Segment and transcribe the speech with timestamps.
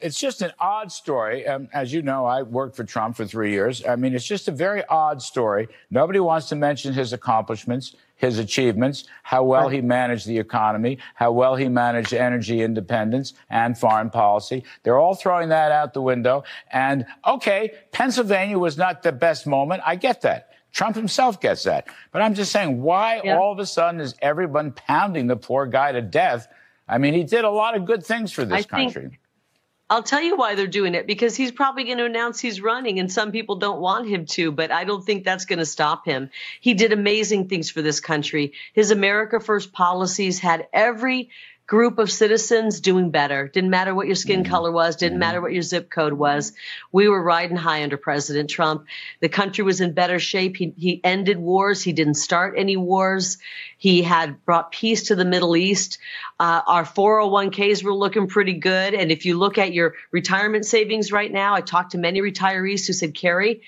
[0.00, 1.46] It's just an odd story.
[1.46, 3.84] Um, as you know, I worked for Trump for three years.
[3.84, 5.68] I mean, it's just a very odd story.
[5.90, 11.32] Nobody wants to mention his accomplishments, his achievements, how well he managed the economy, how
[11.32, 14.64] well he managed energy independence and foreign policy.
[14.82, 16.44] They're all throwing that out the window.
[16.72, 19.82] And okay, Pennsylvania was not the best moment.
[19.84, 20.52] I get that.
[20.72, 21.86] Trump himself gets that.
[22.12, 23.36] But I'm just saying, why Yeah.
[23.36, 26.48] all of a sudden is everyone pounding the poor guy to death?
[26.88, 29.18] I mean, he did a lot of good things for this I think- country.
[29.88, 32.98] I'll tell you why they're doing it because he's probably going to announce he's running,
[32.98, 36.04] and some people don't want him to, but I don't think that's going to stop
[36.04, 36.30] him.
[36.60, 38.54] He did amazing things for this country.
[38.72, 41.30] His America First policies had every
[41.66, 43.48] group of citizens doing better.
[43.48, 46.52] Didn't matter what your skin color was, didn't matter what your zip code was.
[46.92, 48.86] We were riding high under President Trump.
[49.20, 50.56] The country was in better shape.
[50.56, 53.38] He, he ended wars, he didn't start any wars.
[53.78, 55.98] He had brought peace to the Middle East.
[56.38, 58.94] Uh, our 401ks were looking pretty good.
[58.94, 62.86] And if you look at your retirement savings right now, I talked to many retirees
[62.86, 63.62] who said, Kari,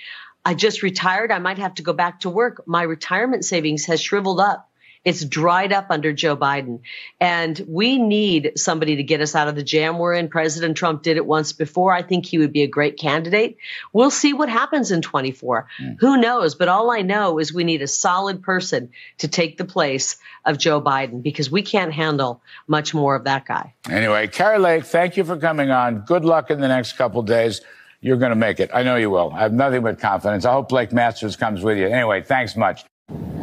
[0.44, 1.32] I just retired.
[1.32, 2.62] I might have to go back to work.
[2.66, 4.67] My retirement savings has shriveled up.
[5.08, 6.80] It's dried up under Joe Biden.
[7.18, 10.28] And we need somebody to get us out of the jam we're in.
[10.28, 11.94] President Trump did it once before.
[11.94, 13.56] I think he would be a great candidate.
[13.94, 15.66] We'll see what happens in 24.
[15.78, 15.92] Hmm.
[16.00, 16.54] Who knows?
[16.54, 20.58] But all I know is we need a solid person to take the place of
[20.58, 23.72] Joe Biden because we can't handle much more of that guy.
[23.88, 26.00] Anyway, Kari Lake, thank you for coming on.
[26.00, 27.62] Good luck in the next couple days.
[28.02, 28.68] You're going to make it.
[28.74, 29.32] I know you will.
[29.32, 30.44] I have nothing but confidence.
[30.44, 31.86] I hope Blake Masters comes with you.
[31.86, 32.84] Anyway, thanks much.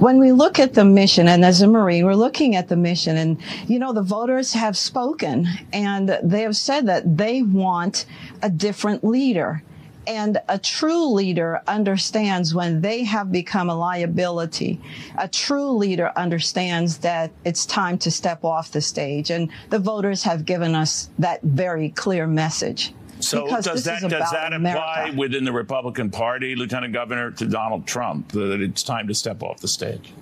[0.05, 3.17] When we look at the mission, and as a Marine, we're looking at the mission,
[3.17, 8.05] and you know, the voters have spoken and they have said that they want
[8.43, 9.63] a different leader.
[10.05, 14.79] And a true leader understands when they have become a liability.
[15.17, 19.31] A true leader understands that it's time to step off the stage.
[19.31, 22.93] And the voters have given us that very clear message.
[23.19, 25.17] So Because does that does that apply America.
[25.17, 29.59] within the Republican Party, Lieutenant Governor, to Donald Trump that it's time to step off
[29.61, 30.13] the stage?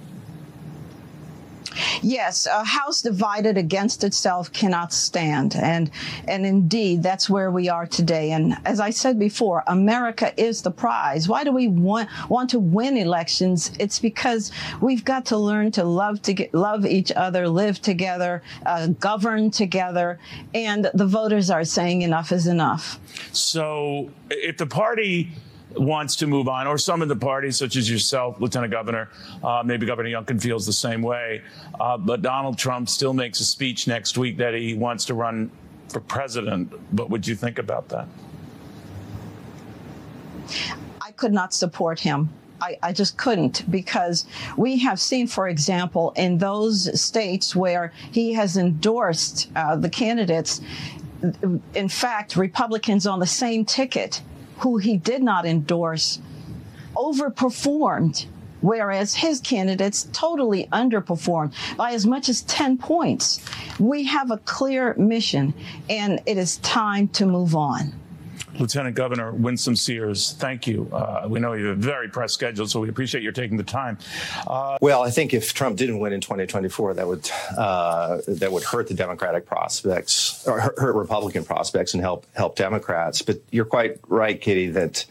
[2.01, 5.55] Yes, a house divided against itself cannot stand.
[5.55, 5.89] And
[6.27, 8.31] and indeed that's where we are today.
[8.31, 11.27] And as I said before, America is the prize.
[11.27, 13.71] Why do we want want to win elections?
[13.79, 14.51] It's because
[14.81, 19.51] we've got to learn to love to get, love each other, live together, uh, govern
[19.51, 20.19] together,
[20.53, 22.99] and the voters are saying enough is enough.
[23.31, 25.31] So if the party
[25.75, 29.09] wants to move on, or some of the parties, such as yourself, Lieutenant Governor,
[29.43, 31.41] uh, maybe Governor Youngkin feels the same way,
[31.79, 35.51] uh, but Donald Trump still makes a speech next week that he wants to run
[35.89, 36.71] for president.
[36.91, 38.07] What would you think about that?
[41.01, 42.29] I could not support him.
[42.61, 44.25] I, I just couldn't because
[44.57, 50.61] we have seen, for example, in those states where he has endorsed uh, the candidates,
[51.73, 54.21] in fact, Republicans on the same ticket
[54.59, 56.19] who he did not endorse
[56.95, 58.25] overperformed,
[58.61, 63.43] whereas his candidates totally underperformed by as much as 10 points.
[63.79, 65.53] We have a clear mission,
[65.89, 67.93] and it is time to move on.
[68.59, 70.87] Lieutenant Governor Winsome Sears, thank you.
[70.93, 73.63] Uh, we know you have a very pressed schedule, so we appreciate your taking the
[73.63, 73.97] time.
[74.47, 78.63] Uh, Well, I think if Trump didn't win in 2024, that would uh, that would
[78.63, 83.21] hurt the Democratic prospects or hurt Republican prospects and help help Democrats.
[83.21, 85.05] But you're quite right, Kitty, that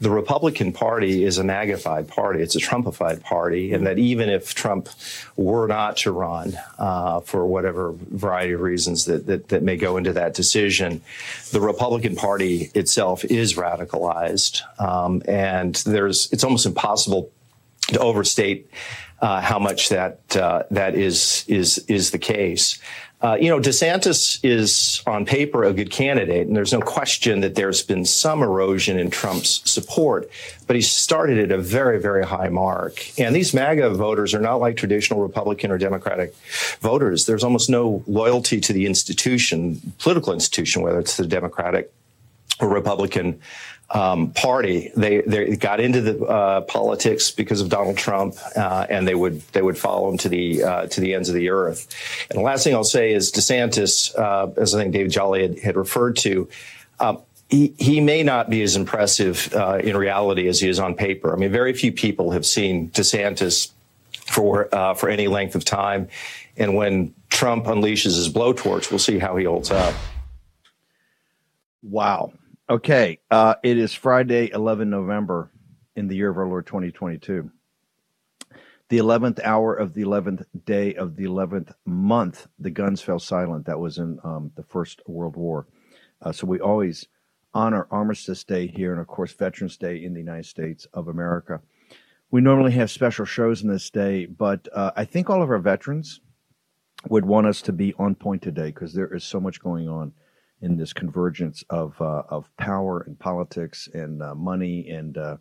[0.00, 2.42] the Republican Party is a MAGAfied party.
[2.42, 4.88] It's a Trumpified party, and that even if Trump
[5.36, 9.96] were not to run uh, for whatever variety of reasons that, that that may go
[9.96, 11.00] into that decision,
[11.52, 17.30] the Republican Party itself is radicalized, um, and there's it's almost impossible
[17.88, 18.68] to overstate
[19.20, 22.78] uh, how much that uh, that is is is the case.
[23.24, 27.54] Uh, you know, DeSantis is on paper a good candidate, and there's no question that
[27.54, 30.28] there's been some erosion in Trump's support,
[30.66, 33.18] but he started at a very, very high mark.
[33.18, 36.34] And these MAGA voters are not like traditional Republican or Democratic
[36.80, 37.24] voters.
[37.24, 41.90] There's almost no loyalty to the institution, political institution, whether it's the Democratic
[42.60, 43.40] or Republican
[43.90, 44.90] um, party.
[44.96, 49.40] They they got into the uh, politics because of Donald Trump, uh, and they would
[49.52, 51.88] they would follow him to the uh, to the ends of the earth.
[52.30, 55.58] And the last thing I'll say is DeSantis, uh, as I think David Jolly had,
[55.58, 56.48] had referred to.
[57.00, 57.18] Um,
[57.50, 61.32] he, he may not be as impressive uh, in reality as he is on paper.
[61.32, 63.70] I mean, very few people have seen DeSantis
[64.26, 66.08] for uh, for any length of time,
[66.56, 69.94] and when Trump unleashes his blowtorch, we'll see how he holds up.
[71.82, 72.32] Wow.
[72.70, 73.18] Okay.
[73.30, 75.50] Uh, it is Friday, 11 November
[75.96, 77.50] in the year of our Lord 2022.
[78.88, 83.66] The 11th hour of the 11th day of the 11th month, the guns fell silent.
[83.66, 85.66] That was in um, the First World War.
[86.22, 87.06] Uh, so we always
[87.52, 91.60] honor Armistice Day here and, of course, Veterans Day in the United States of America.
[92.30, 95.58] We normally have special shows on this day, but uh, I think all of our
[95.58, 96.22] veterans
[97.10, 100.14] would want us to be on point today because there is so much going on
[100.64, 105.36] in this convergence of uh, of power and politics and uh, money and uh,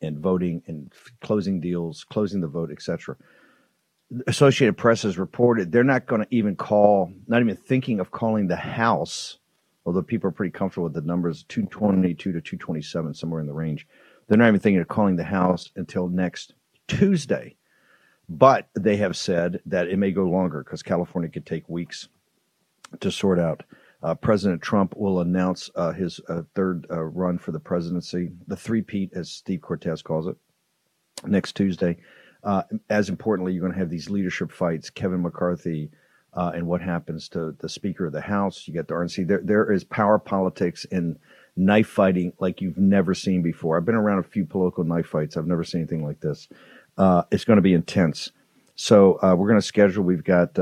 [0.00, 3.16] and voting and closing deals, closing the vote, etc.
[4.26, 8.46] Associated Press has reported they're not going to even call, not even thinking of calling
[8.46, 9.38] the House,
[9.84, 13.86] although people are pretty comfortable with the numbers 222 to 227, somewhere in the range.
[14.26, 16.54] They're not even thinking of calling the House until next
[16.88, 17.56] Tuesday.
[18.28, 22.08] But they have said that it may go longer because California could take weeks
[23.00, 23.62] to sort out.
[24.06, 28.54] Uh, President Trump will announce uh, his uh, third uh, run for the presidency, the
[28.54, 30.36] three-peat, as Steve Cortes calls it,
[31.26, 31.96] next Tuesday.
[32.44, 35.90] Uh, as importantly, you're going to have these leadership fights, Kevin McCarthy,
[36.34, 38.68] uh, and what happens to the Speaker of the House.
[38.68, 39.26] You get the RNC.
[39.26, 41.18] There, there is power politics and
[41.56, 43.76] knife fighting like you've never seen before.
[43.76, 45.36] I've been around a few political knife fights.
[45.36, 46.46] I've never seen anything like this.
[47.32, 48.30] it's going to be intense.
[48.76, 50.04] So we're going to schedule.
[50.04, 50.56] We've got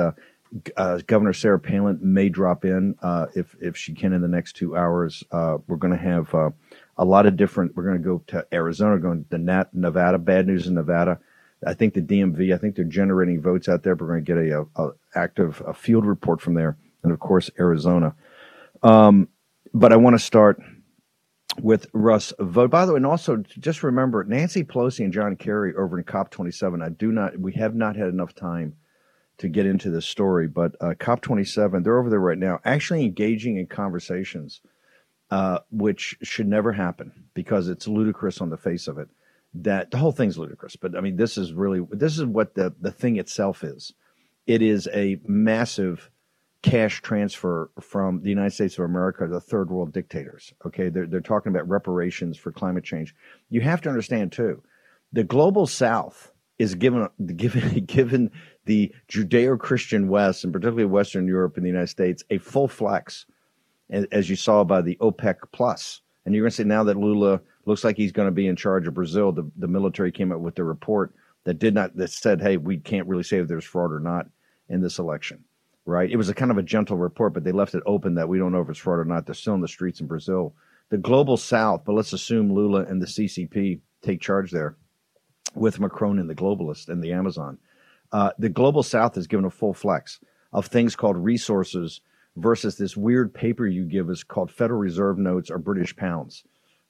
[0.77, 4.55] uh, Governor Sarah Palin may drop in uh, if if she can in the next
[4.55, 5.25] two hours.
[5.31, 6.51] Uh, we're going to have uh,
[6.97, 7.75] a lot of different.
[7.77, 10.19] We're going to go to Arizona, going to Nat, Nevada.
[10.19, 11.19] Bad news in Nevada.
[11.67, 12.55] I think the DMV.
[12.55, 13.95] I think they're generating votes out there.
[13.95, 17.51] We're going to get a, a, active a field report from there, and of course
[17.59, 18.15] Arizona.
[18.83, 19.29] Um,
[19.73, 20.61] but I want to start
[21.61, 22.71] with Russ Vought.
[22.71, 26.31] By the way, and also just remember Nancy Pelosi and John Kerry over in COP
[26.31, 26.81] 27.
[26.81, 27.39] I do not.
[27.39, 28.77] We have not had enough time
[29.39, 33.57] to get into this story, but uh, COP27, they're over there right now, actually engaging
[33.57, 34.61] in conversations,
[35.31, 39.09] uh, which should never happen because it's ludicrous on the face of it.
[39.57, 42.75] That the whole thing's ludicrous, but I mean, this is really this is what the
[42.81, 43.93] the thing itself is.
[44.49, 46.11] It is a massive
[46.61, 50.53] cash transfer from the United States of America to third world dictators.
[50.67, 53.15] Okay, they're they're talking about reparations for climate change.
[53.49, 54.61] You have to understand too,
[55.13, 58.31] the global South is given given given
[58.65, 63.27] the Judeo-Christian West and particularly Western Europe and the United States a full flex,
[63.91, 66.01] as you saw by the OPEC plus.
[66.25, 68.57] And you're going to say now that Lula looks like he's going to be in
[68.57, 71.15] charge of Brazil, the, the military came up with a report
[71.45, 74.27] that did not that said, hey, we can't really say if there's fraud or not
[74.69, 75.45] in this election.
[75.87, 76.11] Right?
[76.11, 78.39] It was a kind of a gentle report, but they left it open that we
[78.39, 79.27] don't know if it's fraud or not.
[79.27, 80.55] They're still in the streets in Brazil.
[80.89, 84.77] The global South, but let's assume Lula and the CCP take charge there
[85.55, 87.59] with Macron and the globalists and the Amazon.
[88.13, 90.21] Uh, the global South is given a full flex
[90.53, 92.01] of things called resources
[92.37, 96.45] versus this weird paper you give us called Federal Reserve notes or British pounds,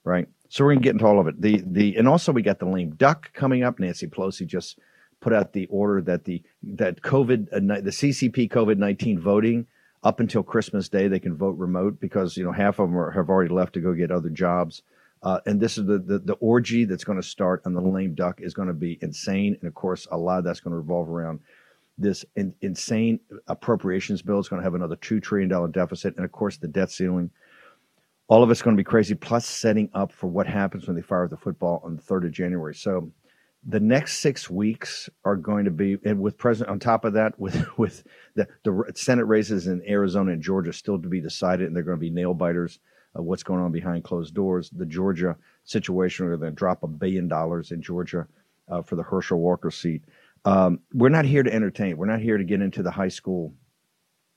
[0.05, 0.29] right?
[0.49, 1.41] So we're gonna get into all of it.
[1.41, 3.79] The the and also we got the lame duck coming up.
[3.79, 4.79] Nancy Pelosi just
[5.21, 9.67] put out the order that the that COVID uh, the CCP COVID nineteen voting
[10.03, 13.11] up until Christmas Day they can vote remote because you know half of them are,
[13.11, 14.83] have already left to go get other jobs.
[15.25, 18.15] Uh, and this is the, the, the orgy that's going to start on the lame
[18.15, 19.56] duck is going to be insane.
[19.59, 21.41] And of course, a lot of that's going to revolve around
[21.97, 23.19] this in, insane
[23.49, 24.38] appropriations bill.
[24.38, 26.15] It's going to have another $2 trillion deficit.
[26.17, 27.31] And of course, the debt ceiling.
[28.29, 31.03] All of it's going to be crazy, plus setting up for what happens when they
[31.03, 32.75] fire the football on the 3rd of January.
[32.75, 33.11] So
[33.67, 37.38] the next six weeks are going to be, and with President, on top of that,
[37.41, 38.05] with, with
[38.35, 41.97] the, the Senate races in Arizona and Georgia still to be decided, and they're going
[41.97, 42.79] to be nail biters
[43.23, 44.71] what's going on behind closed doors.
[44.71, 48.27] The Georgia situation, going to drop a billion dollars in Georgia
[48.69, 50.03] uh, for the Herschel Walker seat.
[50.44, 51.97] Um, we're not here to entertain.
[51.97, 53.55] We're not here to get into the high school.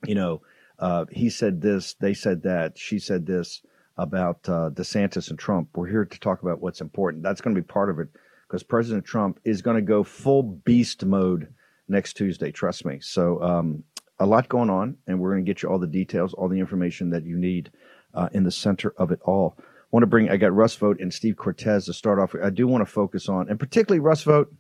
[0.06, 0.42] You know,
[0.80, 3.62] uh, he said this, they said that, she said this
[3.98, 5.70] about uh, DeSantis and Trump.
[5.76, 7.24] We're here to talk about what's important.
[7.24, 8.10] That's going to be part of it
[8.48, 11.54] because President Trump is going to go full beast mode
[11.88, 12.52] next Tuesday.
[12.52, 13.00] Trust me.
[13.02, 13.84] So um,
[14.20, 16.60] a lot going on, and we're going to get you all the details, all the
[16.60, 17.72] information that you need
[18.18, 19.56] uh, in the center of it all.
[19.60, 22.36] I want to bring, I got Russ Vought and Steve Cortes to start off.
[22.44, 24.52] I do want to focus on, and particularly Russ Vought.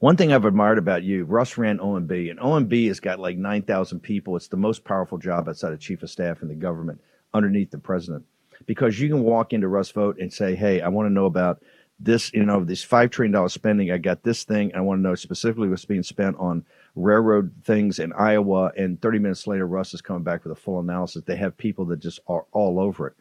[0.00, 4.00] One thing I've admired about you, Russ ran OMB, and OMB has got like 9,000
[4.00, 4.36] people.
[4.36, 7.00] It's the most powerful job outside of chief of staff in the government
[7.32, 8.26] underneath the president.
[8.66, 11.62] Because you can walk into Russ Vought and say, hey, I want to know about
[11.98, 13.90] this, you know, this $5 trillion spending.
[13.90, 14.74] I got this thing.
[14.74, 16.66] I want to know specifically what's being spent on
[16.96, 20.80] railroad things in Iowa, and 30 minutes later, Russ is coming back with a full
[20.80, 21.22] analysis.
[21.24, 23.14] They have people that just are all over it.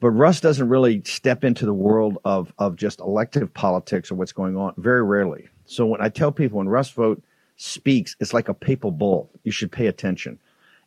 [0.00, 4.32] But Russ doesn't really step into the world of, of just elective politics or what's
[4.32, 5.48] going on, very rarely.
[5.66, 7.22] So when I tell people when Russ Vought
[7.56, 9.30] speaks, it's like a papal bull.
[9.44, 10.38] You should pay attention.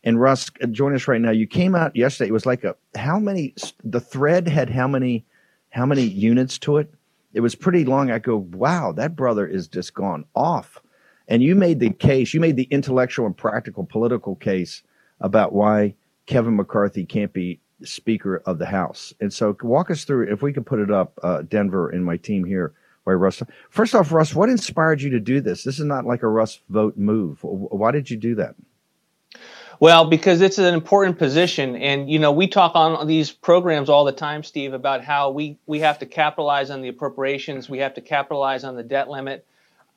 [0.04, 1.32] And Russ, join us right now.
[1.32, 2.30] You came out yesterday.
[2.30, 3.54] It was like a how many?
[3.84, 5.26] The thread had how many?
[5.72, 6.92] How many units to it?
[7.34, 8.10] It was pretty long.
[8.10, 10.82] I go, wow, that brother is just gone off
[11.30, 14.82] and you made the case, you made the intellectual and practical political case
[15.22, 15.94] about why
[16.26, 19.14] Kevin McCarthy can't be Speaker of the House.
[19.22, 22.18] And so, walk us through, if we could put it up, uh, Denver and my
[22.18, 22.74] team here.
[23.06, 23.42] Why, Russ?
[23.70, 25.64] First off, Russ, what inspired you to do this?
[25.64, 27.40] This is not like a Russ Vought move.
[27.42, 28.56] Why did you do that?
[29.80, 34.04] Well, because it's an important position, and you know we talk on these programs all
[34.04, 37.94] the time, Steve, about how we we have to capitalize on the appropriations, we have
[37.94, 39.46] to capitalize on the debt limit.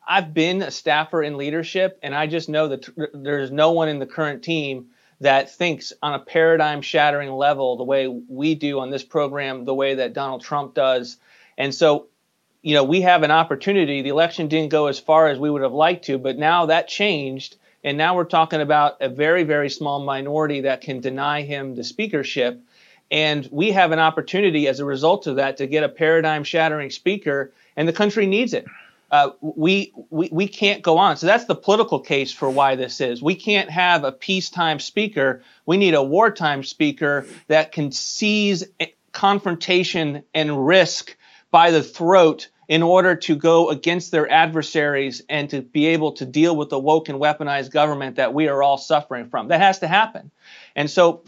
[0.06, 3.98] I've been a staffer in leadership, and I just know that there's no one in
[3.98, 4.86] the current team
[5.20, 9.74] that thinks on a paradigm shattering level the way we do on this program, the
[9.74, 11.16] way that Donald Trump does.
[11.56, 12.08] And so,
[12.62, 14.02] you know, we have an opportunity.
[14.02, 16.88] The election didn't go as far as we would have liked to, but now that
[16.88, 17.56] changed.
[17.84, 21.84] And now we're talking about a very, very small minority that can deny him the
[21.84, 22.60] speakership.
[23.10, 26.90] And we have an opportunity as a result of that to get a paradigm shattering
[26.90, 28.66] speaker, and the country needs it.
[29.12, 31.18] Uh, we, we, we can't go on.
[31.18, 33.22] So that's the political case for why this is.
[33.22, 35.42] We can't have a peacetime speaker.
[35.66, 38.64] We need a wartime speaker that can seize
[39.12, 41.14] confrontation and risk
[41.50, 46.24] by the throat in order to go against their adversaries and to be able to
[46.24, 49.48] deal with the woke and weaponized government that we are all suffering from.
[49.48, 50.30] That has to happen.
[50.74, 51.22] And so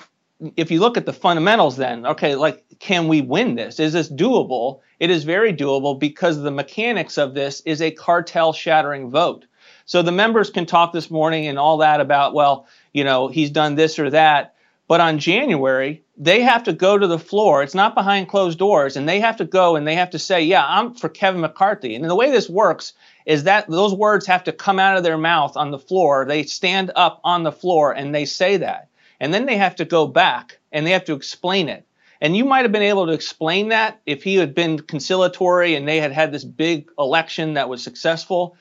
[0.56, 3.80] if you look at the fundamentals then, okay, like can we win this?
[3.80, 4.80] Is this doable?
[5.00, 9.46] It is very doable because the mechanics of this is a cartel shattering vote.
[9.86, 13.50] So the members can talk this morning and all that about, well, you know, he's
[13.50, 14.54] done this or that.
[14.86, 17.62] But on January, they have to go to the floor.
[17.62, 18.96] It's not behind closed doors.
[18.96, 21.94] And they have to go and they have to say, yeah, I'm for Kevin McCarthy.
[21.94, 22.92] And the way this works
[23.26, 26.26] is that those words have to come out of their mouth on the floor.
[26.26, 28.88] They stand up on the floor and they say that.
[29.24, 31.86] And then they have to go back and they have to explain it.
[32.20, 35.88] And you might have been able to explain that if he had been conciliatory and
[35.88, 38.54] they had had this big election that was successful.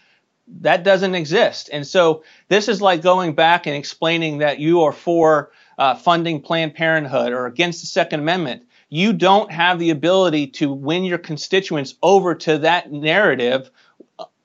[0.61, 1.69] That doesn't exist.
[1.73, 6.39] And so this is like going back and explaining that you are for uh, funding
[6.39, 11.17] Planned Parenthood or against the Second Amendment, you don't have the ability to win your
[11.17, 13.69] constituents over to that narrative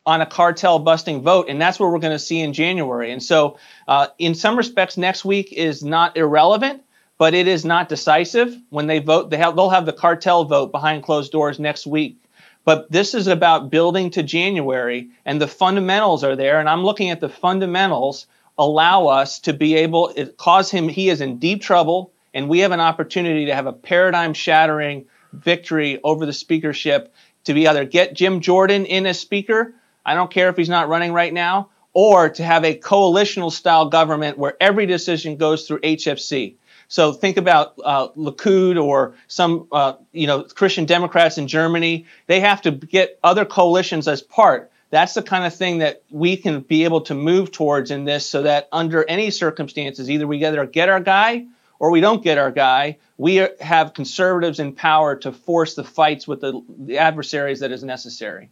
[0.08, 1.50] on a cartel busting vote.
[1.50, 3.12] And that's what we're going to see in January.
[3.12, 6.82] And so, uh, in some respects, next week is not irrelevant,
[7.18, 8.56] but it is not decisive.
[8.70, 12.16] When they vote, they have, they'll have the cartel vote behind closed doors next week.
[12.64, 16.58] But this is about building to January, and the fundamentals are there.
[16.58, 21.10] And I'm looking at the fundamentals allow us to be able it cause him he
[21.10, 26.00] is in deep trouble and we have an opportunity to have a paradigm shattering victory
[26.02, 29.74] over the speakership to be either get Jim Jordan in as speaker
[30.08, 33.88] I don't care if he's not running right now or to have a coalitional style
[33.88, 36.56] government where every decision goes through HFC
[36.88, 42.06] so think about uh, Likud or some uh, you know Christian Democrats in Germany.
[42.26, 44.72] They have to get other coalitions as part.
[44.90, 48.24] That's the kind of thing that we can be able to move towards in this
[48.24, 51.44] so that under any circumstances, either we either get our guy
[51.78, 56.26] or we don't get our guy, we have conservatives in power to force the fights
[56.26, 58.50] with the, the adversaries that is necessary.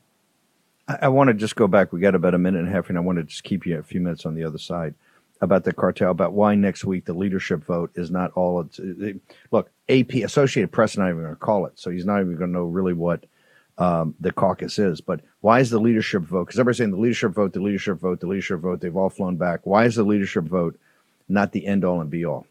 [0.89, 1.93] I, I want to just go back.
[1.93, 3.79] We got about a minute and a half, and I want to just keep you
[3.79, 4.95] a few minutes on the other side
[5.41, 8.79] about the cartel, about why next week the leadership vote is not all it's.
[8.79, 12.37] It, look, AP, Associated Press, not even going to call it, so he's not even
[12.37, 13.25] going to know really what
[13.79, 15.01] um, the caucus is.
[15.01, 16.47] But why is the leadership vote?
[16.47, 18.81] Because everybody's saying the leadership vote, the leadership vote, the leadership vote.
[18.81, 19.61] They've all flown back.
[19.65, 20.79] Why is the leadership vote
[21.29, 22.47] not the end all and be all?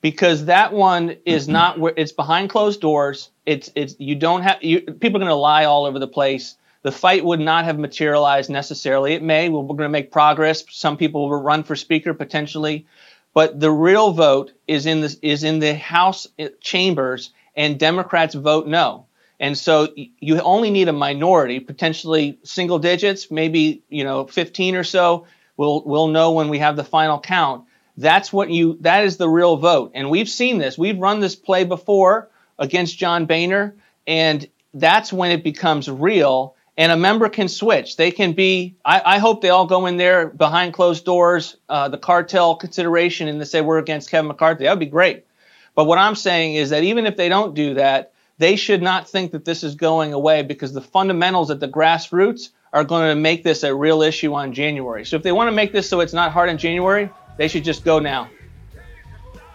[0.00, 3.30] Because that one is not where it's behind closed doors.
[3.46, 6.56] It's it's you don't have you, people are going to lie all over the place.
[6.82, 9.14] The fight would not have materialized necessarily.
[9.14, 9.48] It may.
[9.48, 10.64] We're going to make progress.
[10.70, 12.86] Some people will run for speaker potentially,
[13.34, 18.34] but the real vote is in the is in the House eh, chambers, and Democrats
[18.34, 19.06] vote no.
[19.38, 24.84] And so you only need a minority, potentially single digits, maybe you know 15 or
[24.84, 25.26] so.
[25.56, 27.64] We'll we'll know when we have the final count.
[27.96, 29.92] That's what you that is the real vote.
[29.94, 30.78] And we've seen this.
[30.78, 33.74] We've run this play before against John Boehner,
[34.06, 36.54] and that's when it becomes real.
[36.78, 37.96] And a member can switch.
[37.96, 38.76] They can be.
[38.84, 43.28] I, I hope they all go in there behind closed doors, uh, the cartel consideration,
[43.28, 44.64] and they say we're against Kevin McCarthy.
[44.64, 45.26] That would be great.
[45.74, 49.08] But what I'm saying is that even if they don't do that, they should not
[49.08, 53.20] think that this is going away because the fundamentals at the grassroots are going to
[53.20, 55.04] make this a real issue on January.
[55.04, 57.64] So if they want to make this so it's not hard in January, they should
[57.64, 58.30] just go now.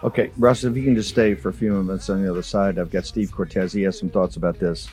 [0.04, 2.78] Okay, Russ, if you can just stay for a few minutes on the other side,
[2.78, 3.72] I've got Steve Cortes.
[3.72, 4.88] He has some thoughts about this.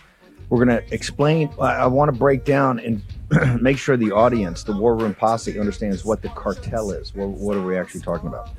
[0.50, 1.50] We're going to explain.
[1.60, 3.02] I want to break down and
[3.62, 7.14] make sure the audience, the War Room Posse, understands what the cartel is.
[7.16, 8.50] What, what are we actually talking about?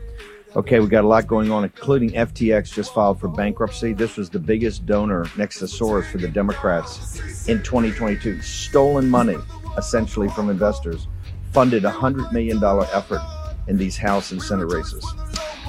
[0.57, 3.93] Okay, we got a lot going on, including FTX just filed for bankruptcy.
[3.93, 8.40] This was the biggest donor next to Soros for the Democrats in 2022.
[8.40, 9.37] Stolen money,
[9.76, 11.09] essentially, from investors,
[11.52, 13.21] funded a $100 million effort
[13.68, 15.04] in these House and Senate races.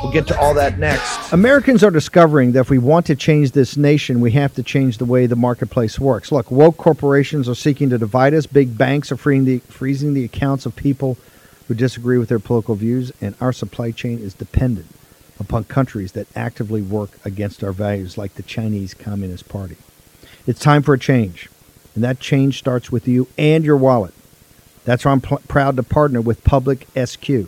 [0.01, 1.33] We'll get to all that next.
[1.33, 4.99] Americans are discovering that if we want to change this nation, we have to change
[4.99, 6.31] the way the marketplace works.
[6.31, 8.45] Look, woke corporations are seeking to divide us.
[8.45, 11.17] Big banks are the, freezing the accounts of people
[11.67, 14.87] who disagree with their political views, and our supply chain is dependent
[15.39, 19.77] upon countries that actively work against our values, like the Chinese Communist Party.
[20.45, 21.49] It's time for a change,
[21.95, 24.13] and that change starts with you and your wallet.
[24.85, 27.47] That's why I'm pl- proud to partner with Public SQ,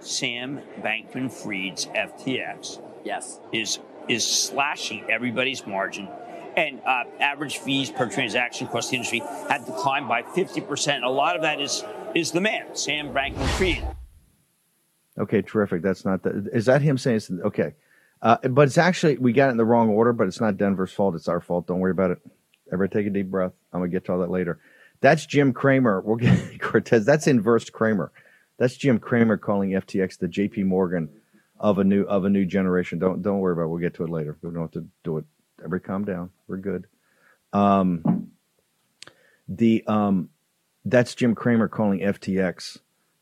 [0.00, 3.40] Sam Bankman Fried's FTX yes.
[3.52, 3.78] is
[4.08, 6.08] is slashing everybody's margin.
[6.56, 11.04] And uh, average fees per transaction across the industry have declined by 50%.
[11.04, 13.96] A lot of that is is the man, Sam Bankman Fried.
[15.18, 15.82] Okay, terrific.
[15.82, 16.48] That's not the.
[16.52, 17.18] Is that him saying?
[17.18, 17.74] It's, okay,
[18.22, 20.12] uh, but it's actually we got it in the wrong order.
[20.12, 21.14] But it's not Denver's fault.
[21.14, 21.66] It's our fault.
[21.66, 22.18] Don't worry about it.
[22.72, 23.52] Everybody, take a deep breath.
[23.72, 24.58] I'm gonna get to all that later.
[25.00, 26.00] That's Jim Cramer.
[26.00, 27.04] We'll get Cortes.
[27.04, 28.12] That's inverse Cramer.
[28.60, 30.64] That's Jim Cramer calling FTX the J.P.
[30.64, 31.08] Morgan
[31.58, 32.98] of a new of a new generation.
[32.98, 33.62] Don't don't worry about.
[33.62, 33.68] it.
[33.68, 34.36] We'll get to it later.
[34.42, 35.24] We don't have to do it.
[35.64, 36.30] Everybody, calm down.
[36.46, 36.86] We're good.
[37.54, 38.32] Um,
[39.48, 40.28] the um,
[40.84, 42.76] that's Jim Cramer calling FTX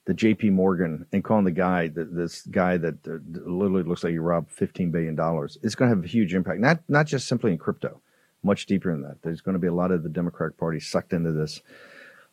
[0.06, 0.50] the J.P.
[0.50, 4.50] Morgan and calling the guy that this guy that uh, literally looks like he robbed
[4.50, 5.56] fifteen billion dollars.
[5.62, 6.58] It's going to have a huge impact.
[6.58, 8.00] Not not just simply in crypto
[8.42, 9.22] much deeper than that.
[9.22, 11.60] There's going to be a lot of the Democratic Party sucked into this,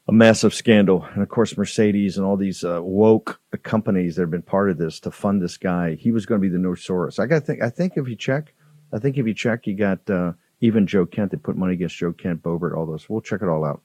[0.08, 4.32] a massive scandal, and of course Mercedes and all these uh, woke companies that have
[4.32, 5.96] been part of this to fund this guy.
[5.96, 7.20] He was going to be the new Soros.
[7.20, 7.64] I got to think.
[7.64, 8.54] I think if you check,
[8.94, 11.32] I think if you check, you got uh, even Joe Kent.
[11.32, 13.10] They put money against Joe Kent, Boebert, all those.
[13.10, 13.82] We'll check it all out.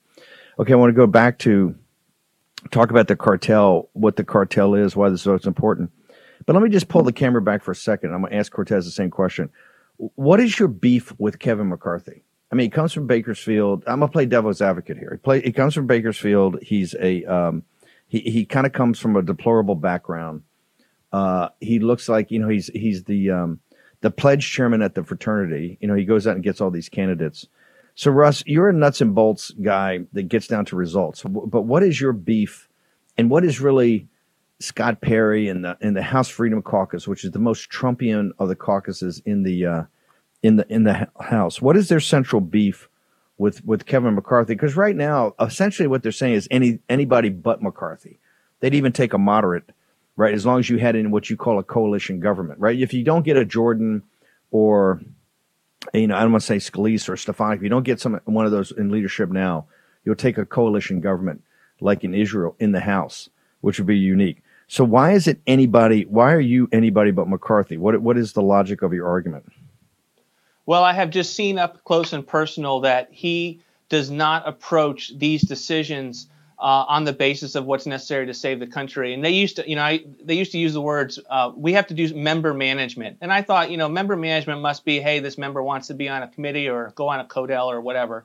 [0.59, 1.75] Okay, I want to go back to
[2.71, 5.91] talk about the cartel, what the cartel is, why this is so important.
[6.45, 8.13] But let me just pull the camera back for a second.
[8.13, 9.51] I'm going to ask Cortes the same question.
[9.97, 12.25] What is your beef with Kevin McCarthy?
[12.51, 13.85] I mean, he comes from Bakersfield.
[13.87, 15.11] I'm gonna play devil's advocate here.
[15.13, 15.41] He play.
[15.41, 16.59] He comes from Bakersfield.
[16.63, 17.25] He's a.
[17.25, 17.65] Um,
[18.09, 20.43] he he kind of comes from a deplorable background.
[21.13, 23.61] Uh, he looks like you know he's he's the um,
[24.01, 25.79] the pledge chairman at the fraternity.
[25.81, 27.47] You know, he goes out and gets all these candidates.
[27.95, 31.23] So Russ, you're a nuts and bolts guy that gets down to results.
[31.23, 32.69] But what is your beef,
[33.17, 34.09] and what is really
[34.59, 38.49] Scott Perry and the in the House Freedom Caucus, which is the most Trumpian of
[38.49, 39.83] the caucuses in the uh,
[40.43, 41.61] in the in the House.
[41.61, 42.89] What is their central beef
[43.39, 44.55] with with Kevin McCarthy?
[44.55, 48.19] Because right now, essentially, what they're saying is any anybody but McCarthy.
[48.61, 49.71] They'd even take a moderate,
[50.17, 50.35] right?
[50.35, 52.79] As long as you had in what you call a coalition government, right?
[52.79, 54.03] If you don't get a Jordan
[54.51, 55.01] or
[55.95, 58.21] you know, I don't want to say Scalise or Stefanik, if you don't get some
[58.25, 59.67] one of those in leadership now,
[60.05, 61.43] you'll take a coalition government
[61.81, 64.43] like in Israel in the House, which would be unique.
[64.69, 66.05] So why is it anybody?
[66.05, 67.77] Why are you anybody but McCarthy?
[67.77, 69.51] What what is the logic of your argument?
[70.71, 75.43] Well, I have just seen up close and personal that he does not approach these
[75.43, 76.29] decisions
[76.61, 79.13] uh, on the basis of what's necessary to save the country.
[79.13, 81.73] And they used to, you know, I, they used to use the words, uh, we
[81.73, 83.17] have to do member management.
[83.21, 86.09] And I thought, you know, member management must be, hey, this member wants to be
[86.09, 88.25] on a committee or go on a CODEL or whatever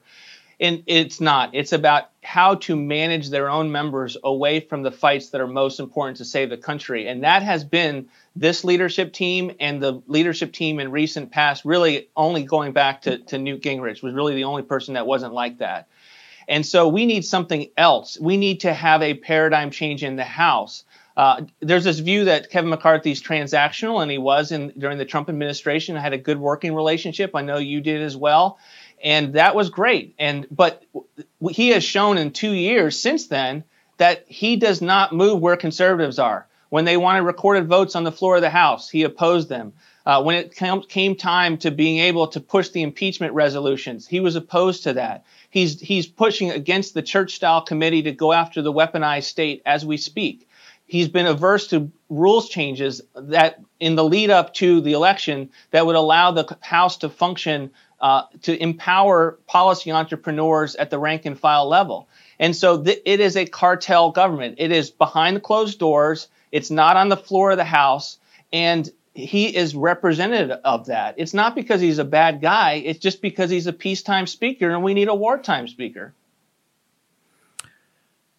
[0.59, 1.51] and it's not.
[1.53, 5.79] It's about how to manage their own members away from the fights that are most
[5.79, 7.07] important to save the country.
[7.07, 12.09] And that has been this leadership team and the leadership team in recent past, really
[12.15, 15.59] only going back to, to Newt Gingrich, was really the only person that wasn't like
[15.59, 15.87] that.
[16.47, 18.19] And so we need something else.
[18.19, 20.83] We need to have a paradigm change in the House.
[21.17, 25.29] Uh, there's this view that Kevin McCarthy's transactional, and he was in during the Trump
[25.29, 25.95] administration.
[25.95, 27.31] I had a good working relationship.
[27.35, 28.59] I know you did as well
[29.05, 30.15] and that was great.
[30.19, 30.83] And but
[31.51, 33.63] he has shown in two years since then
[33.97, 36.47] that he does not move where conservatives are.
[36.69, 39.73] When they wanted recorded votes on the floor of the House, he opposed them.
[40.05, 40.55] Uh, when it
[40.89, 45.23] came time to being able to push the impeachment resolutions, he was opposed to that.
[45.51, 49.85] He's he's pushing against the church style committee to go after the weaponized state as
[49.85, 50.47] we speak.
[50.85, 55.85] he's been averse to rules changes that in the lead up to the election that
[55.85, 57.71] would allow the House to function
[58.05, 62.07] uh, to empower policy entrepreneurs at the rank and file level.
[62.37, 64.57] And so th- it is a cartel government.
[64.59, 66.27] It is behind the closed doors.
[66.51, 68.19] It's not on the floor of the House.
[68.53, 71.15] And he is representative of that.
[71.17, 72.73] It's not because he's a bad guy.
[72.73, 76.13] It's just because he's a peacetime speaker and we need a wartime speaker.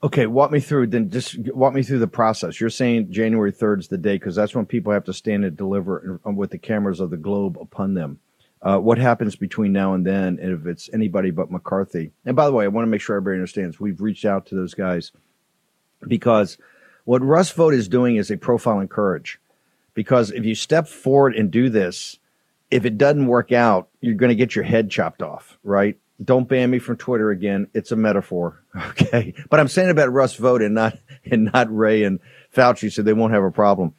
[0.01, 1.11] Okay, walk me through then.
[1.11, 2.61] Just walk me through the process.
[2.61, 5.57] You're saying January 3rd is the day because that's when people have to stand and
[5.57, 8.21] deliver with the cameras of the globe upon them.
[8.63, 12.13] Uh, what happens between now and then and if it's anybody but McCarthy?
[12.25, 14.55] And by the way, I want to make sure everybody understands we've reached out to
[14.55, 15.13] those guys
[16.07, 16.59] because
[17.05, 19.39] what Russ Vought is doing is a profile in courage.
[19.95, 22.19] Because if you step forward and do this,
[22.71, 25.97] if it doesn't work out, you're going to get your head chopped off, right?
[26.23, 27.69] Don't ban me from Twitter again.
[27.75, 29.35] It's a metaphor, okay?
[29.49, 32.21] But I'm saying about Russ Vought and not and not Wray and
[32.55, 33.95] Fauci, so they won't have a problem.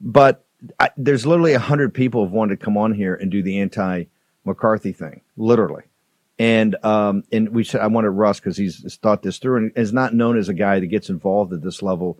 [0.00, 0.43] But
[0.78, 3.60] I, there's literally a hundred people have wanted to come on here and do the
[3.60, 4.04] anti
[4.44, 5.84] McCarthy thing, literally.
[6.38, 9.92] And um, and we said I wanted Russ because he's thought this through and is
[9.92, 12.18] not known as a guy that gets involved at this level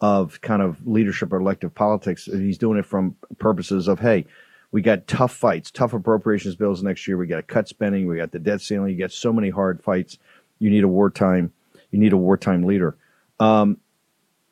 [0.00, 2.26] of kind of leadership or elective politics.
[2.26, 4.26] He's doing it from purposes of hey,
[4.70, 7.16] we got tough fights, tough appropriations bills next year.
[7.16, 8.06] We got to cut spending.
[8.06, 8.92] We got the debt ceiling.
[8.92, 10.18] You got so many hard fights.
[10.58, 11.52] You need a wartime.
[11.90, 12.96] You need a wartime leader.
[13.40, 13.78] Um,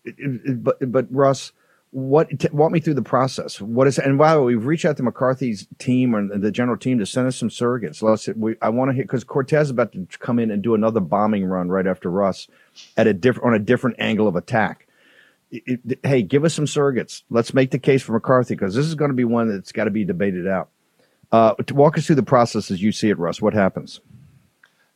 [0.05, 1.53] it, it, but but Russ,
[1.95, 3.61] what t- walk me through the process.
[3.61, 6.77] What is and by the way, we've reached out to McCarthy's team or the general
[6.77, 8.03] team to send us some surrogates.
[8.03, 10.75] Let's we, I want to hit because Cortes is about to come in and do
[10.75, 12.49] another bombing run right after Russ
[12.97, 14.89] at a different on a different angle of attack
[15.55, 17.23] it, it, hey, give us some surrogates.
[17.31, 19.85] Let's make the case for McCarthy because this is going to be one that's got
[19.85, 20.71] to be debated out.
[21.31, 23.41] Uh, to walk us through the process as you see it, Russ.
[23.41, 24.01] What happens?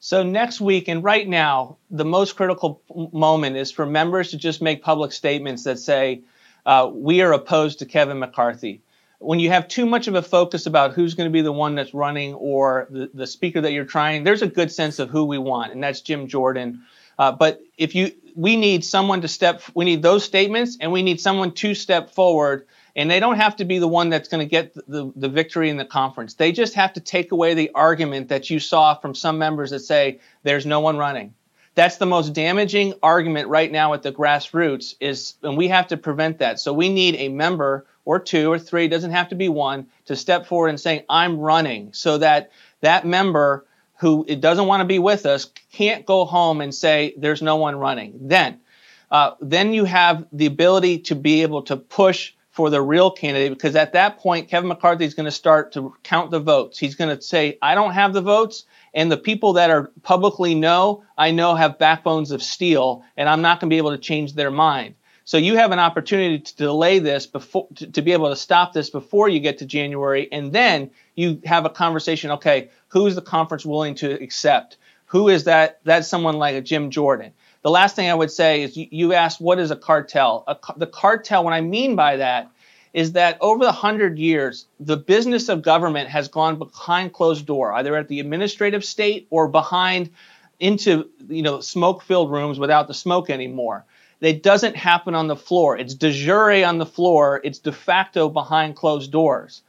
[0.00, 2.82] So next week and right now, the most critical
[3.12, 6.22] moment is for members to just make public statements that say
[6.66, 8.82] uh, we are opposed to Kevin McCarthy.
[9.20, 11.74] When you have too much of a focus about who's going to be the one
[11.74, 15.24] that's running or the, the speaker that you're trying, there's a good sense of who
[15.24, 16.82] we want, and that's Jim Jordan.
[17.18, 21.02] Uh, but if you we need someone to step we need those statements and we
[21.02, 24.44] need someone to step forward and they don't have to be the one that's going
[24.44, 27.70] to get the, the victory in the conference they just have to take away the
[27.74, 31.34] argument that you saw from some members that say there's no one running
[31.78, 35.96] that's the most damaging argument right now at the grassroots is and we have to
[35.96, 39.48] prevent that so we need a member or two or three doesn't have to be
[39.48, 43.64] one to step forward and saying i'm running so that that member
[43.98, 47.76] who doesn't want to be with us can't go home and say there's no one
[47.76, 48.28] running.
[48.28, 48.60] Then,
[49.10, 53.50] uh, then you have the ability to be able to push for the real candidate
[53.50, 56.78] because at that point Kevin McCarthy is going to start to count the votes.
[56.78, 60.54] He's going to say I don't have the votes and the people that are publicly
[60.54, 63.98] know I know have backbones of steel and I'm not going to be able to
[63.98, 64.94] change their mind.
[65.28, 68.72] So you have an opportunity to delay this before to, to, be able to stop
[68.72, 72.30] this before you get to January, and then you have a conversation.
[72.30, 74.78] Okay, who is the conference willing to accept?
[75.04, 75.80] Who is that?
[75.84, 77.32] That's someone like a Jim Jordan.
[77.60, 80.44] The last thing I would say is you, you asked what is a cartel?
[80.46, 81.44] A, the cartel.
[81.44, 82.50] What I mean by that
[82.92, 87.72] is that over the hundred years, the business of government has gone behind closed door,
[87.72, 90.10] either at the administrative state or behind
[90.60, 93.84] into you know smoke-filled rooms without the smoke anymore.
[94.20, 95.76] It doesn't happen on the floor.
[95.76, 97.40] It's de jure on the floor.
[97.44, 99.62] It's de facto behind closed doors.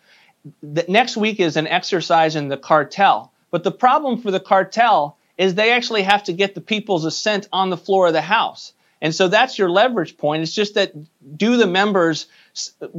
[0.64, 3.32] The next week is an exercise in the cartel.
[3.52, 7.48] But the problem for the cartel is they actually have to get the people's assent
[7.52, 8.74] on the floor of the House.
[9.02, 10.44] And so that's your leverage point.
[10.44, 10.94] It's just that
[11.38, 12.28] do the members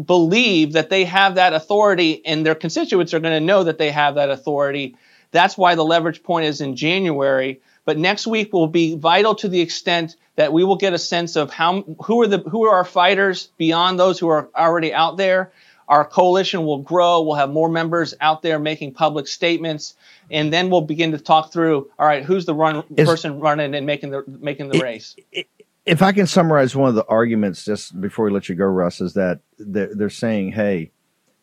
[0.04, 3.90] believe that they have that authority and their constituents are going to know that they
[3.90, 4.96] have that authority.
[5.30, 7.60] That's why the leverage point is in January.
[7.84, 11.36] But next week will be vital to the extent that we will get a sense
[11.36, 15.16] of how who are the who are our fighters beyond those who are already out
[15.16, 15.52] there.
[15.88, 17.20] Our coalition will grow.
[17.22, 19.96] We'll have more members out there making public statements,
[20.30, 21.90] and then we'll begin to talk through.
[21.98, 25.16] All right, who's the run is, person running and making the making the it, race?
[25.32, 25.48] It,
[25.90, 29.00] if I can summarize one of the arguments, just before we let you go, Russ,
[29.00, 30.92] is that they're, they're saying, "Hey,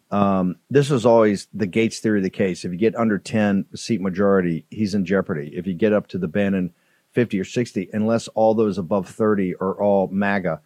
[0.10, 2.64] um, this was always the Gates theory of the case.
[2.64, 5.52] If you get under 10 seat majority, he's in jeopardy.
[5.54, 6.74] If you get up to the Bannon
[7.12, 10.62] 50 or 60, unless all those above 30 are all MAGA,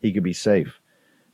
[0.00, 0.80] he could be safe.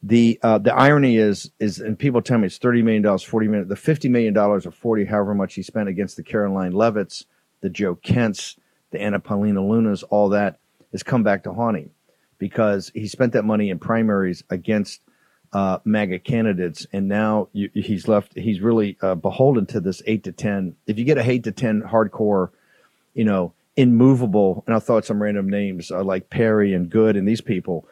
[0.02, 3.48] The uh, the irony is is and people tell me it's 30 million dollars, 40
[3.48, 7.24] million, the 50 million dollars or 40, however much he spent against the Karoline Leavitts,
[7.60, 8.56] the Joe Kents,
[8.90, 10.58] the Anna Paulina Lunas, all that
[10.94, 11.90] has come back to haunt him
[12.38, 15.02] because he spent that money in primaries against
[15.52, 18.36] uh, MAGA candidates, and now you, he's left.
[18.36, 20.74] He's really uh, beholden to this eight to ten.
[20.86, 22.48] If you get a eight to ten hardcore,
[23.12, 27.28] you know, immovable, and I thought some random names uh, like Perry and Good and
[27.28, 27.86] these people.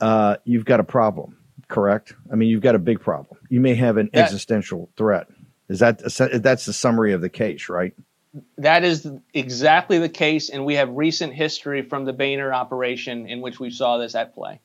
[0.00, 1.36] uh, you've got a problem,
[1.68, 2.14] correct?
[2.32, 3.38] I mean, you've got a big problem.
[3.48, 5.26] You may have an That- existential threat.
[5.68, 5.98] Is that
[6.42, 7.92] that's the summary of the case, right?
[8.58, 13.40] That is exactly the case, and we have recent history from the Boehner operation in
[13.40, 14.60] which we saw this at play.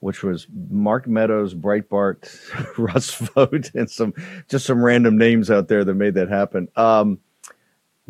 [0.00, 2.28] Which was Mark Meadows, Breitbart,
[2.78, 4.14] Russ Vought, and some
[4.48, 6.68] just some random names out there that made that happen.
[6.74, 7.20] Um,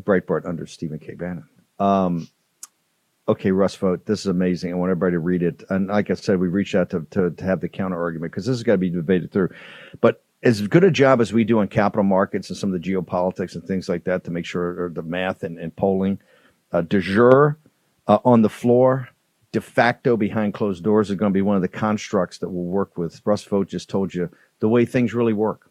[0.01, 1.15] Breitbart under Stephen K.
[1.15, 1.49] Bannon.
[1.79, 2.29] Um,
[3.29, 4.73] okay, Russ Vought, this is amazing.
[4.73, 5.65] I want everybody to read it.
[5.69, 8.47] And like I said, we reached out to, to, to have the counter argument because
[8.47, 9.51] this has got to be debated through.
[10.01, 12.91] But as good a job as we do on capital markets and some of the
[12.91, 16.19] geopolitics and things like that to make sure or the math and, and polling,
[16.73, 17.59] uh, de jure
[18.09, 19.09] uh, on the floor,
[19.53, 22.65] de facto behind closed doors is going to be one of the constructs that we'll
[22.65, 23.21] work with.
[23.25, 24.29] Russ Vought just told you
[24.59, 25.71] the way things really work.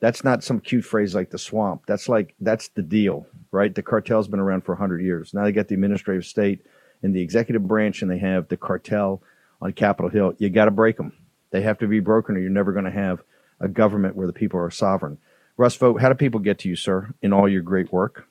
[0.00, 1.84] That's not some cute phrase like the swamp.
[1.86, 3.74] That's like that's the deal, right?
[3.74, 5.32] The cartel's been around for 100 years.
[5.32, 6.66] Now they got the administrative state
[7.02, 9.22] and the executive branch, and they have the cartel
[9.62, 10.34] on Capitol Hill.
[10.36, 11.12] You got to break them.
[11.52, 13.22] They have to be broken, or you're never going to have
[13.60, 15.18] a government where the people are sovereign.
[15.56, 18.26] Russ Vought, how do people get to you, sir, in all your great work?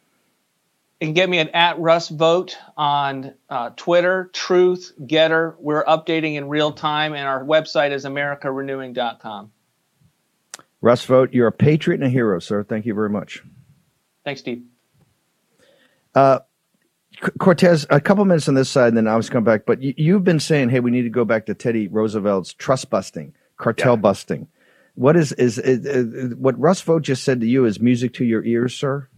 [0.99, 5.55] You can get me an at Russ Vought on uh, Twitter, Truth, Gettr.
[5.59, 9.51] We're updating in real time, and our website is americarenewing.com.
[10.81, 12.63] Russ Vought, you're a patriot and a hero, sir.
[12.63, 13.43] Thank you very much.
[14.23, 14.63] Thanks, Steve.
[16.15, 16.39] Uh,
[17.39, 19.65] Cortes, a couple minutes on this side, and then I was come back.
[19.65, 22.89] But you, have been saying, "Hey, we need to go back to Teddy Roosevelt's trust
[22.89, 24.01] busting, cartel yeah.
[24.01, 24.47] busting."
[24.95, 28.43] What is, is, is, what Russ Vought just said to you is music to your
[28.43, 29.09] ears, sir?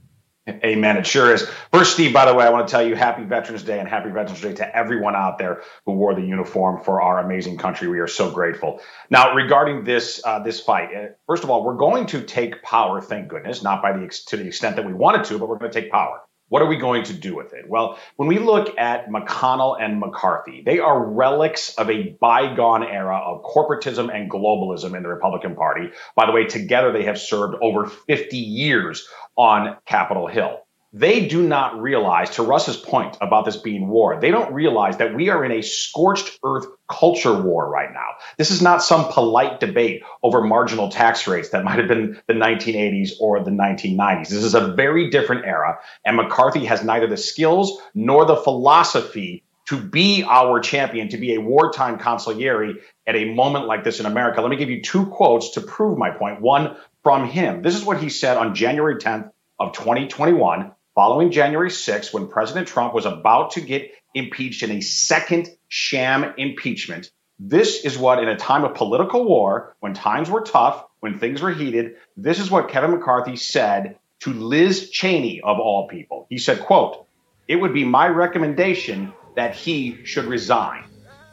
[0.47, 0.97] Amen.
[0.97, 1.47] It sure is.
[1.73, 4.11] First, Steve, by the way, I want to tell you happy Veterans Day and happy
[4.11, 7.87] Veterans Day to everyone out there who wore the uniform for our amazing country.
[7.87, 8.79] We are so grateful.
[9.09, 13.01] Now, regarding this uh, this fight, uh, first of all, we're going to take power.
[13.01, 15.71] Thank goodness, not by the to the extent that we wanted to, but we're going
[15.71, 16.21] to take power.
[16.49, 17.67] What are we going to do with it?
[17.67, 23.17] Well, when we look at McConnell and McCarthy, they are relics of a bygone era
[23.17, 25.89] of corporatism and globalism in the Republican Party.
[26.15, 30.64] By the way, together they have served over 50 years on Capitol Hill
[30.95, 35.13] they do not realize, to Russ's point about this being war, they don't realize that
[35.13, 38.11] we are in a scorched earth culture war right now.
[38.37, 42.33] This is not some polite debate over marginal tax rates that might have been the
[42.33, 44.29] 1980s or the 1990s.
[44.29, 49.43] This is a very different era, and McCarthy has neither the skills nor the philosophy
[49.65, 54.05] to be our champion, to be a wartime consigliere at a moment like this in
[54.05, 54.39] America.
[54.39, 56.39] Let me give you two quotes to prove my point.
[56.39, 57.63] One from him.
[57.63, 62.67] This is what he said on January 10th of 2021 following January 6th, when President
[62.67, 67.11] Trump was about to get impeached in a second sham impeachment.
[67.37, 71.41] This is what, in a time of political war, when times were tough, when things
[71.41, 76.27] were heated, this is what Kevin McCarthy said to Liz Cheney, of all people.
[76.29, 77.05] He said, quote,
[77.47, 80.85] it would be my recommendation that he should resign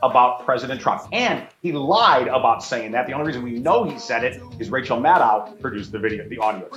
[0.02, 1.02] about President Trump.
[1.12, 3.06] And he lied about saying that.
[3.06, 6.38] The only reason we know he said it is Rachel Maddow produced the video, the
[6.38, 6.68] audio.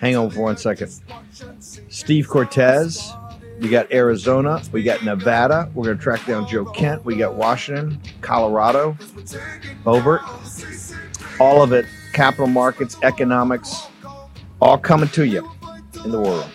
[0.00, 0.92] Hang on for one second.
[1.88, 3.12] Steve Cortes.
[3.60, 4.62] We got Arizona.
[4.70, 5.68] We got Nevada.
[5.74, 7.04] We're going to track down Joe Kent.
[7.04, 8.96] We got Washington, Colorado,
[9.84, 10.20] Boebert.
[11.40, 13.88] All of it, capital markets, economics,
[14.60, 15.48] all coming to you
[16.04, 16.48] in the world.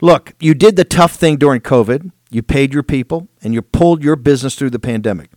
[0.00, 2.12] Look, you did the tough thing during COVID.
[2.30, 5.30] You paid your people and you pulled your business through the pandemic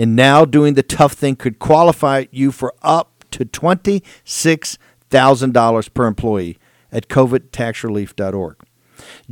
[0.00, 6.58] and now doing the tough thing could qualify you for up to $26,000 per employee
[6.90, 8.56] at covidtaxrelief.org.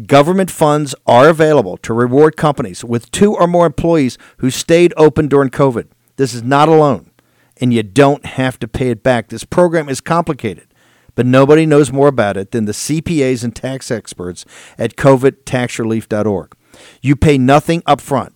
[0.06, 5.26] Government funds are available to reward companies with two or more employees who stayed open
[5.26, 5.86] during COVID.
[6.16, 7.12] This is not a loan,
[7.56, 9.28] and you don't have to pay it back.
[9.28, 10.66] This program is complicated,
[11.14, 14.44] but nobody knows more about it than the CPAs and tax experts
[14.76, 16.54] at covidtaxrelief.org.
[17.00, 18.34] You pay nothing up front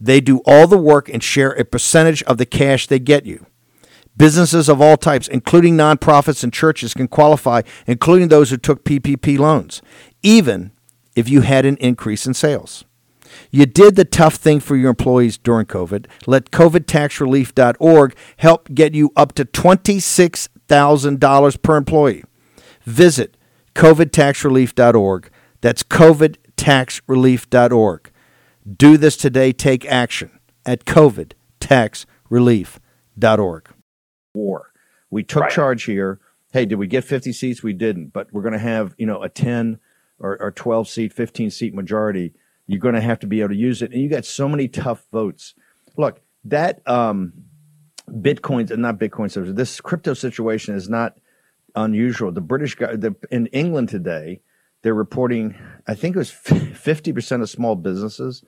[0.00, 3.46] they do all the work and share a percentage of the cash they get you.
[4.16, 9.38] Businesses of all types, including nonprofits and churches, can qualify, including those who took PPP
[9.38, 9.80] loans,
[10.22, 10.72] even
[11.14, 12.84] if you had an increase in sales.
[13.50, 16.06] You did the tough thing for your employees during COVID.
[16.26, 22.24] Let COVIDTaxRelief.org help get you up to $26,000 per employee.
[22.84, 23.36] Visit
[23.74, 25.30] COVIDTaxRelief.org.
[25.60, 28.10] That's COVIDTaxRelief.org.
[28.76, 29.52] Do this today.
[29.52, 33.68] Take action at covidtaxrelief.org.
[34.34, 34.72] War.
[35.10, 35.52] We took right.
[35.52, 36.20] charge here.
[36.52, 37.62] Hey, did we get 50 seats?
[37.62, 39.78] We didn't, but we're going to have, you know, a 10
[40.18, 42.34] or, or 12 seat, 15 seat majority.
[42.66, 43.92] You're going to have to be able to use it.
[43.92, 45.54] And you got so many tough votes.
[45.96, 47.32] Look, that um,
[48.10, 51.18] Bitcoin, not Bitcoin, this crypto situation is not
[51.74, 52.32] unusual.
[52.32, 54.40] The British guy the, in England today,
[54.82, 55.54] they're reporting,
[55.86, 58.44] I think it was 50% of small businesses.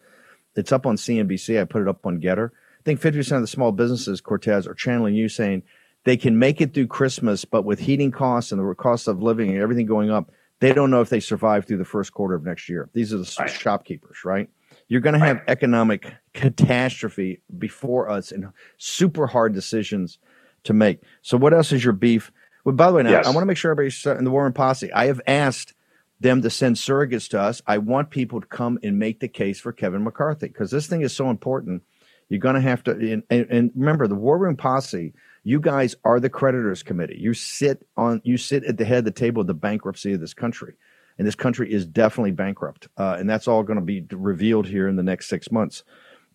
[0.56, 1.60] It's up on CNBC.
[1.60, 2.50] I put it up on Gettr.
[2.50, 5.62] I think 50% of the small businesses, Cortes, are channeling you saying
[6.04, 9.50] they can make it through Christmas, but with heating costs and the cost of living
[9.50, 12.44] and everything going up, they don't know if they survive through the first quarter of
[12.44, 12.88] next year.
[12.92, 13.50] These are the right.
[13.50, 14.48] shopkeepers, right?
[14.88, 20.18] You're going to have economic catastrophe before us and super hard decisions
[20.64, 21.00] to make.
[21.22, 22.32] So, what else is your beef?
[22.64, 23.26] Well, by the way, now yes.
[23.26, 24.92] I want to make sure everybody's in the War Room Posse.
[24.92, 25.74] I have asked
[26.20, 27.62] them to send surrogates to us.
[27.66, 31.00] I want people to come and make the case for Kevin McCarthy because this thing
[31.00, 31.83] is so important.
[32.28, 35.12] You're going to have to, and, and, remember, the War Room Posse.
[35.42, 37.16] You guys are the creditors committee.
[37.18, 40.20] You sit on, you sit at the head of the table of the bankruptcy of
[40.20, 40.74] this country,
[41.18, 42.88] and this country is definitely bankrupt.
[42.96, 45.83] Uh, and that's all going to be revealed here in the next six months,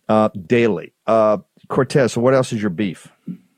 [0.08, 0.92] uh, daily.
[1.06, 2.12] Uh, Cortes.
[2.12, 3.08] So, what else is your beef?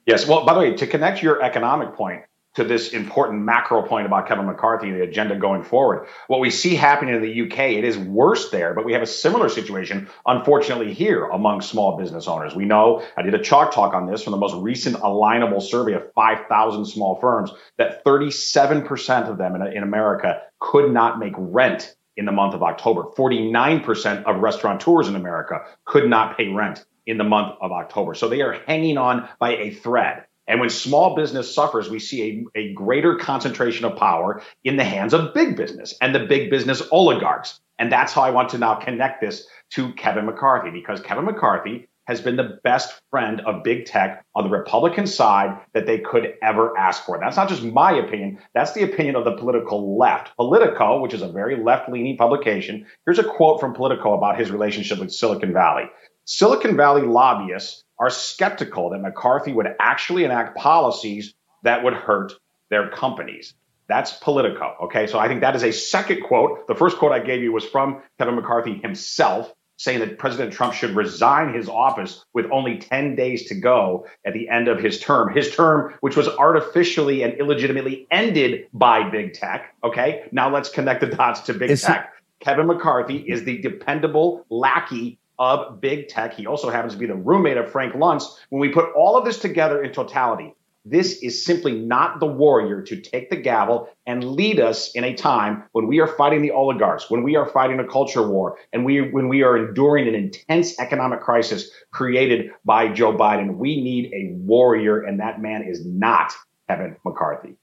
[0.07, 0.29] Yes.
[0.29, 2.23] Well, by the way, to connect your economic point,
[2.59, 6.09] to this important macro point about Kevin McCarthy and the agenda going forward.
[6.27, 9.07] What we see happening in the UK, it is worse there, but we have a
[9.07, 12.57] similar situation, unfortunately, here among small business owners.
[12.57, 15.93] We know, I did a chalk talk on this from the most recent alignable survey
[15.93, 21.95] of 5,000 small firms, that 37% of them in, in America could not make rent
[22.17, 23.05] in the month of October.
[23.17, 28.15] 49% of restaurateurs in America could not pay rent in the month of October.
[28.15, 30.25] So they are hanging on by a thread.
[30.49, 34.85] And when small business suffers, we see a, a greater concentration of power in the
[34.85, 37.61] hands of big business and the big business oligarchs.
[37.79, 41.89] And that's how I want to now connect this to Kevin McCarthy, because Kevin McCarthy
[42.09, 46.33] has been the best friend of big tech on the Republican side that they could
[46.43, 47.21] ever ask for.
[47.21, 50.35] That's not just my opinion, that's the opinion of the political left.
[50.37, 54.51] Politico, which is a very left leaning publication, here's a quote from Politico about his
[54.51, 55.85] relationship with Silicon Valley.
[56.25, 62.33] Silicon Valley lobbyists are skeptical that McCarthy would actually enact policies that would hurt
[62.71, 63.55] their companies.
[63.89, 64.75] That's Politico.
[64.85, 65.07] Okay.
[65.07, 66.67] So I think that is a second quote.
[66.69, 70.75] The first quote I gave you was from Kevin McCarthy himself saying that President Trump
[70.75, 74.99] should resign his office with only 10 days to go at the end of his
[74.99, 75.33] term.
[75.33, 79.75] His term, which was artificially and illegitimately ended by big tech.
[79.83, 80.25] Okay.
[80.33, 82.13] Now let's connect the dots to big tech.
[82.41, 86.35] Kevin McCarthy is the dependable lackey of big tech.
[86.35, 88.25] He also happens to be the roommate of Frank Luntz.
[88.51, 92.83] When we put all of this together in totality, this is simply not the warrior
[92.83, 96.53] to take the gavel and lead us in a time when we are fighting the
[96.53, 100.15] oligarchs, when we are fighting a culture war, and we when we are enduring an
[100.15, 103.57] intense economic crisis created by Joe Biden.
[103.57, 106.33] We need a warrior, and that man is not
[106.69, 107.57] Kevin McCarthy.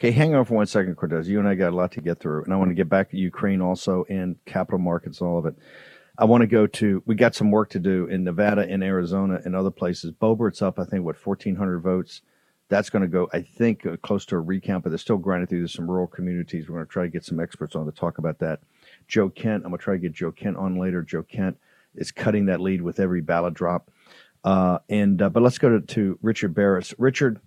[0.00, 1.28] Okay, hang on for one second, Cortes.
[1.28, 3.10] You and I got a lot to get through, and I want to get back
[3.10, 5.56] to Ukraine also and capital markets, all of it.
[6.16, 7.02] I want to go to.
[7.06, 10.12] We got some work to do in Nevada, in Arizona, and other places.
[10.12, 12.22] Boebert's up, I think, what fourteen hundred votes.
[12.68, 15.48] That's going to go, I think, uh, close to a recount, but they're still grinding
[15.48, 16.66] through some rural communities.
[16.66, 18.60] We're going to try to get some experts on to talk about that.
[19.06, 21.02] Joe Kent, I'm going to try to get Joe Kent on later.
[21.02, 21.58] Joe Kent
[21.94, 23.90] is cutting that lead with every ballot drop.
[24.42, 26.94] Uh, and uh, but let's go to, to Richard Baris.
[26.96, 27.38] Richard,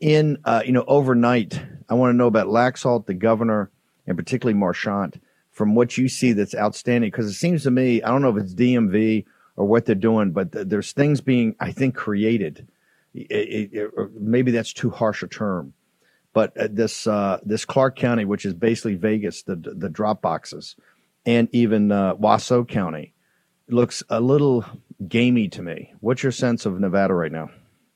[0.00, 3.70] in uh, you know overnight, I want to know about Laxalt, the governor,
[4.06, 5.20] and particularly Marchant
[5.52, 7.10] from what you see that's outstanding?
[7.10, 9.24] Because it seems to me, I don't know if it's DMV
[9.56, 12.66] or what they're doing, but th- there's things being, I think, created.
[13.14, 15.74] It, it, it, maybe that's too harsh a term,
[16.32, 20.76] but uh, this uh, this Clark County, which is basically Vegas, the the drop boxes,
[21.26, 23.12] and even uh, Washoe County,
[23.68, 24.64] looks a little
[25.06, 25.92] gamey to me.
[26.00, 27.50] What's your sense of Nevada right now?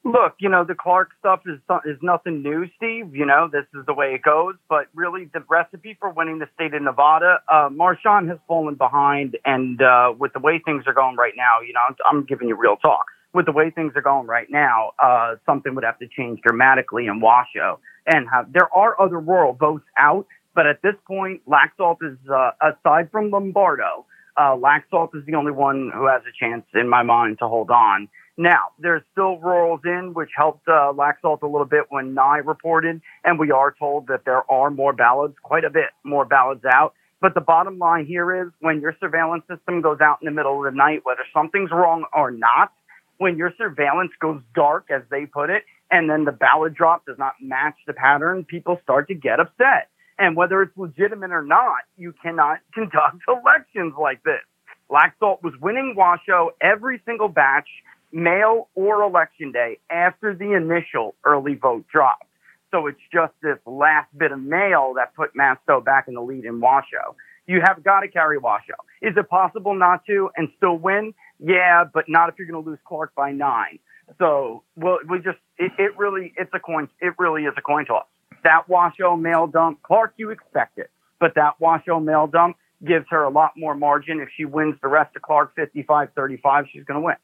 [0.07, 3.16] Look, you know, the Clark stuff is is nothing new, Steve.
[3.16, 4.55] You know, this is the way it goes.
[4.69, 9.37] But really, the recipe for winning the state of Nevada, uh, Marchant has fallen behind,
[9.45, 12.47] and uh, with the way things are going right now, you know, I'm, I'm giving
[12.47, 13.07] you real talk.
[13.35, 17.07] With the way things are going right now, uh, something would have to change dramatically
[17.09, 17.81] in Washoe.
[18.07, 22.53] And have, there are other rural votes out, but at this point, Laxalt is uh,
[22.62, 24.07] aside from Lombardo.
[24.37, 27.71] Uh, Laxalt is the only one who has a chance, in my mind, to hold
[27.73, 28.09] on.
[28.38, 33.01] Now, there's still rurals in, which helped uh, Laxalt a little bit when Nye reported,
[33.25, 36.92] and we are told that there are more ballots, quite a bit more ballots out.
[37.20, 40.59] But the bottom line here is when your surveillance system goes out in the middle
[40.59, 42.72] of the night, whether something's wrong or not,
[43.16, 47.16] when your surveillance goes dark, as they put it, and then the ballot drop does
[47.18, 49.89] not match the pattern, people start to get upset.
[50.18, 54.43] And whether it's legitimate or not, you cannot conduct elections like this.
[54.91, 57.68] Laxalt was winning Washoe every single batch
[58.13, 62.25] mail or election day after the initial early vote dropped.
[62.71, 66.45] So it's just this last bit of mail that put Masto back in the lead
[66.45, 67.15] in Washoe.
[67.47, 68.75] You have got to carry Washoe.
[69.01, 71.15] Is it possible not to and still win?
[71.39, 73.79] Yeah, but not if you're going to lose Clark by nine.
[74.19, 77.85] So, well, we just, it, it really, it's a coin, it really is a coin
[77.85, 78.07] toss.
[78.45, 80.91] That Washoe mail dump, Clark, you expect it.
[81.19, 84.21] but that Washoe mail dump gives her a lot more margin.
[84.21, 87.17] If she wins the rest of Clark 55 35, she's going to win.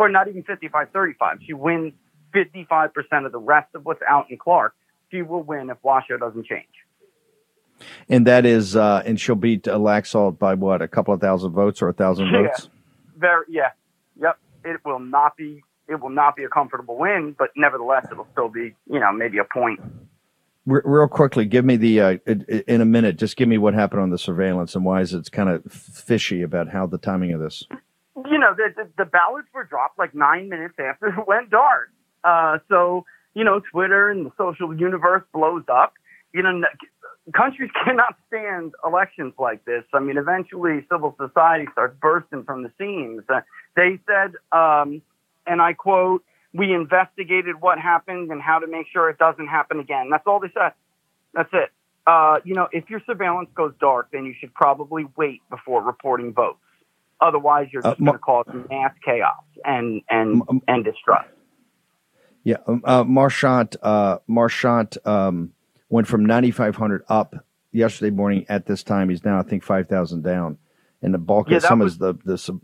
[0.00, 1.38] Or not even 55 35.
[1.46, 1.92] She wins
[2.34, 4.74] 55% of the rest of what's out in Clark.
[5.10, 6.64] She will win if Washoe doesn't change.
[8.08, 11.52] And that is, uh, and she'll beat uh, Laxalt by what, a couple of thousand
[11.52, 12.42] votes or a thousand Yeah.
[12.42, 12.68] votes?
[13.16, 13.70] Very, yeah,
[14.18, 14.38] yep.
[14.64, 15.62] It will not be.
[15.88, 19.38] It will not be a comfortable win, but nevertheless, it'll still be, you know, maybe
[19.38, 19.80] a point.
[20.64, 23.16] Re- Real quickly, give me the uh, in a minute.
[23.18, 26.42] Just give me what happened on the surveillance and why is it kind of fishy
[26.42, 27.64] about how the timing of this.
[28.16, 31.90] You know, the, the, the ballots were dropped like nine minutes after it went dark.
[32.24, 33.04] Uh, so,
[33.34, 35.94] you know, Twitter and the social universe blows up.
[36.32, 36.62] You know,
[37.34, 39.84] countries cannot stand elections like this.
[39.92, 43.22] I mean, eventually civil society starts bursting from the seams.
[43.28, 43.40] Uh,
[43.76, 45.02] they said, um,
[45.46, 49.78] and I quote, we investigated what happened and how to make sure it doesn't happen
[49.78, 50.08] again.
[50.10, 50.72] That's all they said.
[51.32, 51.70] That's it.
[52.06, 56.32] Uh, you know, if your surveillance goes dark, then you should probably wait before reporting
[56.32, 56.58] votes.
[57.20, 61.28] Otherwise, you're Uh, just going to cause mass chaos and and and distrust.
[62.42, 65.52] Yeah, um, uh, Marchant, uh, Marchant um,
[65.90, 67.34] went from 9,500 up
[67.70, 69.10] yesterday morning at this time.
[69.10, 70.56] He's now, I think, 5,000 down.
[71.02, 72.62] And the bulk Yeah, of some was- is the, the sub-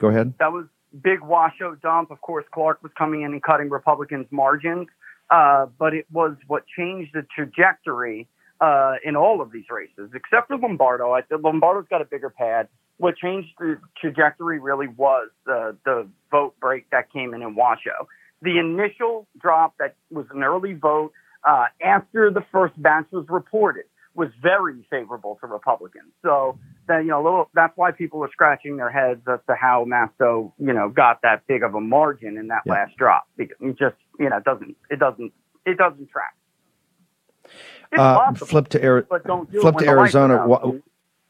[0.00, 0.34] go ahead.
[0.40, 0.66] That was
[1.02, 2.10] big washout dump.
[2.10, 4.88] Of course, Clark was coming in and cutting Republicans' margins,
[5.30, 8.28] uh, but it was what changed the trajectory
[8.60, 11.12] uh, in all of these races, except for Lombardo.
[11.12, 12.68] I think Lombardo's got a bigger pad.
[12.98, 18.08] What changed the trajectory really was the the vote break that came in in Washoe.
[18.42, 21.12] The initial drop that was an early vote
[21.44, 23.84] uh, after the first batch was reported
[24.14, 26.10] was very favorable to Republicans.
[26.22, 29.54] So that you know, a little, that's why people are scratching their heads as to
[29.54, 32.72] how Masto, you know, got that big of a margin in that Yeah.
[32.74, 33.26] last drop.
[33.36, 35.32] Because it just, you know, it doesn't, it doesn't,
[35.66, 36.34] it doesn't track.
[37.92, 40.46] It's Uh, possible, flip to Ari- do flip to the lights are Arizona.
[40.46, 40.72] Wa-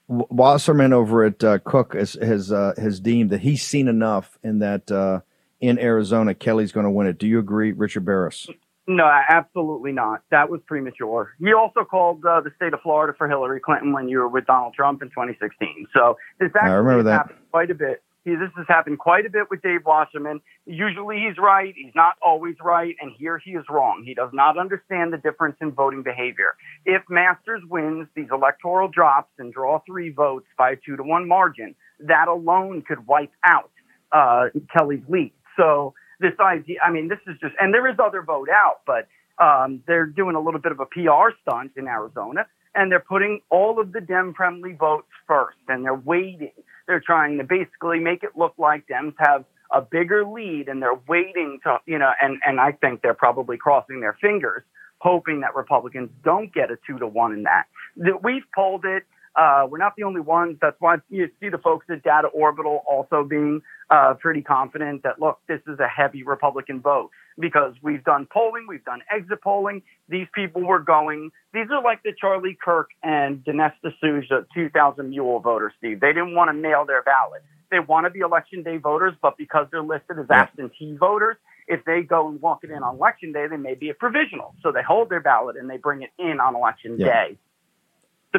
[0.08, 4.60] Wasserman over at uh, Cook has has, uh, has deemed that he's seen enough in
[4.60, 5.20] that uh,
[5.60, 7.18] in Arizona, Kelly's going to win it.
[7.18, 8.46] Do you agree, Richard Baris?
[8.86, 10.22] No, absolutely not.
[10.30, 11.34] That was premature.
[11.40, 14.46] He also called uh, the state of Florida for Hillary Clinton when you were with
[14.46, 15.88] Donald Trump in 2016.
[15.92, 17.12] So this actually remember that.
[17.12, 18.02] happened quite a bit.
[18.26, 20.40] He, this has happened quite a bit with Dave Wasserman.
[20.66, 21.72] Usually he's right.
[21.76, 22.96] He's not always right.
[23.00, 24.02] And here he is wrong.
[24.04, 26.56] He does not understand the difference in voting behavior.
[26.84, 31.28] If Masters wins these electoral drops and draw three votes by a two to one
[31.28, 33.70] margin, that alone could wipe out
[34.10, 34.46] uh,
[34.76, 35.32] Kelly's lead.
[35.56, 39.06] So this idea, I mean, this is just, and there is other vote out, but
[39.42, 43.40] um, they're doing a little bit of a PR stunt in Arizona, and they're putting
[43.50, 46.52] all of the Dem friendly votes first, and they're waiting.
[46.86, 51.00] They're trying to basically make it look like Dems have a bigger lead, and they're
[51.08, 54.62] waiting to, you know, and and I think they're probably crossing their fingers,
[54.98, 57.64] hoping that Republicans don't get a two to one in that.
[57.96, 59.04] That we've polled it.
[59.36, 60.56] Uh, we're not the only ones.
[60.60, 63.60] That's why you see the folks at Data Orbital also being
[63.90, 68.66] uh, pretty confident that look, this is a heavy Republican vote because we've done polling,
[68.66, 69.82] we've done exit polling.
[70.08, 71.30] These people were going.
[71.52, 76.00] These are like the Charlie Kirk and Dinesh D'Souza 2000 Mule voters, Steve.
[76.00, 77.42] They didn't want to mail their ballot.
[77.70, 81.84] They want to be election day voters, but because they're listed as absentee voters, if
[81.84, 84.54] they go and walk it in on election day, they may be a provisional.
[84.62, 87.06] So they hold their ballot and they bring it in on election Yeah.
[87.06, 87.38] day.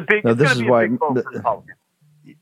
[0.00, 1.62] The big, No, this is why the-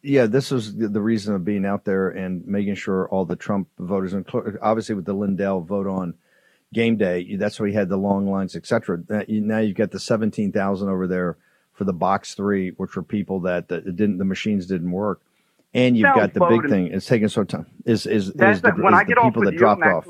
[0.03, 3.37] Yeah, this is the the reason of being out there and making sure all the
[3.37, 4.27] Trump voters, and
[4.61, 6.15] obviously with the Lindell vote on
[6.73, 8.99] game day, that's why we had the long lines, et cetera.
[9.29, 11.37] You- Now you've got the 17,000 over there
[11.73, 15.21] for the box three, which were people that, that didn't, the machines didn't work.
[15.75, 16.87] And you've got the big thing.
[16.89, 17.67] It's taking so time.
[17.85, 19.83] Is is, is That's the, when is I get off people with that you, dropped
[19.83, 20.07] I'm off.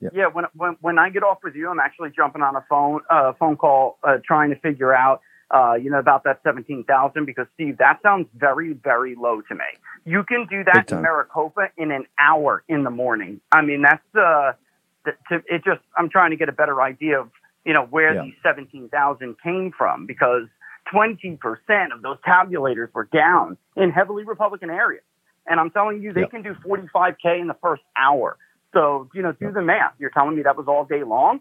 [0.00, 0.08] Yeah.
[0.14, 0.26] yeah.
[0.28, 3.32] when, when when I get off with you, I'm actually jumping on a phone uh,
[3.32, 5.20] phone call uh, trying to figure out,
[5.52, 9.54] uh, you know, about that seventeen thousand because Steve, that sounds very very low to
[9.54, 9.64] me.
[10.04, 11.02] You can do that in.
[11.02, 13.40] Maricopa in an hour in the morning.
[13.52, 14.52] I mean, that's uh,
[15.28, 15.64] to, it.
[15.64, 17.30] Just I'm trying to get a better idea of
[17.64, 18.22] you know where Yeah.
[18.22, 20.44] these seventeen thousand came from because
[20.90, 25.04] twenty percent of those tabulators were down in heavily Republican areas.
[25.46, 26.30] And I'm telling you, they Yep.
[26.30, 28.36] can do 45K in the first hour.
[28.72, 29.92] So, you know, do the math.
[29.98, 31.40] You're telling me that was all day long?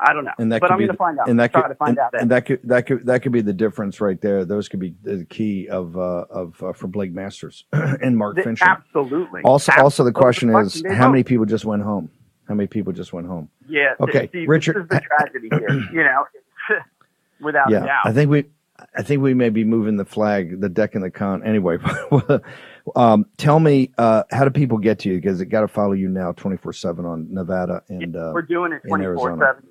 [0.00, 0.32] I don't know.
[0.38, 1.28] and that but could I'm be going to the- find out.
[1.28, 2.20] and that Try could to find and, out.
[2.20, 4.94] and that could that could that could be the difference right there those could be
[5.02, 9.42] the key of uh, of uh, for Blake Masters and Mark Th- Finchem Absolutely.
[9.42, 10.12] also also the Absolutely.
[10.12, 12.10] question is how many people just went home
[12.48, 13.94] how many people just went home Yeah.
[14.00, 15.80] Okay, Steve, Richard- This is the tragedy here.
[15.92, 16.24] You know,
[17.40, 18.06] without yeah doubt.
[18.06, 18.44] I think we
[18.96, 21.78] I think we may be moving the flag the deck and the con anyway
[22.96, 25.92] um, tell me uh, how do people get to you because it got to follow
[25.92, 29.54] you now 24 7 on Nevada and uh, We're doing it in 24 Arizona.
[29.60, 29.67] 7.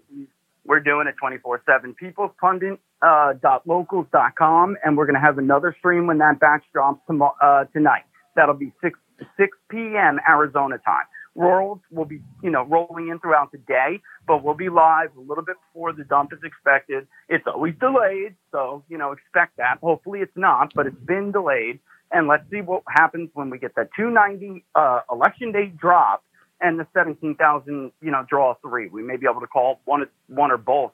[0.68, 1.96] We're doing it 24 7.
[2.02, 7.66] Peoplespundit.locals.com, uh, and we're going to have another stream when that batch drops tomorrow, uh,
[7.74, 8.04] tonight.
[8.36, 9.00] That'll be 6,
[9.38, 10.20] 6 p.m.
[10.30, 11.06] Arizona time.
[11.36, 15.22] Rurals will be, you know, rolling in throughout the day, but we'll be live a
[15.22, 17.08] little bit before the dump is expected.
[17.30, 19.78] It's always delayed, so, you know, expect that.
[19.82, 21.80] Hopefully it's not, but it's been delayed.
[22.12, 26.24] And let's see what happens when we get that 290 uh, election day drop
[26.62, 28.88] and the 17,000, you know, draw three.
[28.90, 30.92] We may be able to call one, one or both,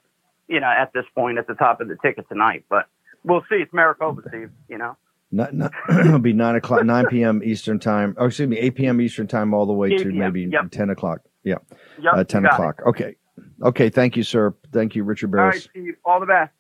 [0.47, 2.65] you know, at this point at the top of the ticket tonight.
[2.69, 2.87] But
[3.23, 3.55] we'll see.
[3.55, 4.97] It's Maricopa, Steve, you know.
[5.31, 7.41] Not, not, it'll be 9 o'clock, 9 p.m.
[7.43, 8.15] Eastern time.
[8.17, 9.01] Oh, excuse me, 8 p.m.
[9.01, 10.69] Eastern time all the way to maybe yep.
[10.69, 11.21] 10 o'clock.
[11.43, 11.55] Yeah.
[11.99, 12.79] Yep, uh, 10 o'clock.
[12.79, 12.89] It.
[12.89, 13.15] Okay.
[13.63, 13.89] Okay.
[13.89, 14.53] Thank you, sir.
[14.71, 15.41] Thank you, Richard Baris.
[15.41, 15.95] All right, Steve.
[16.05, 16.51] All the best.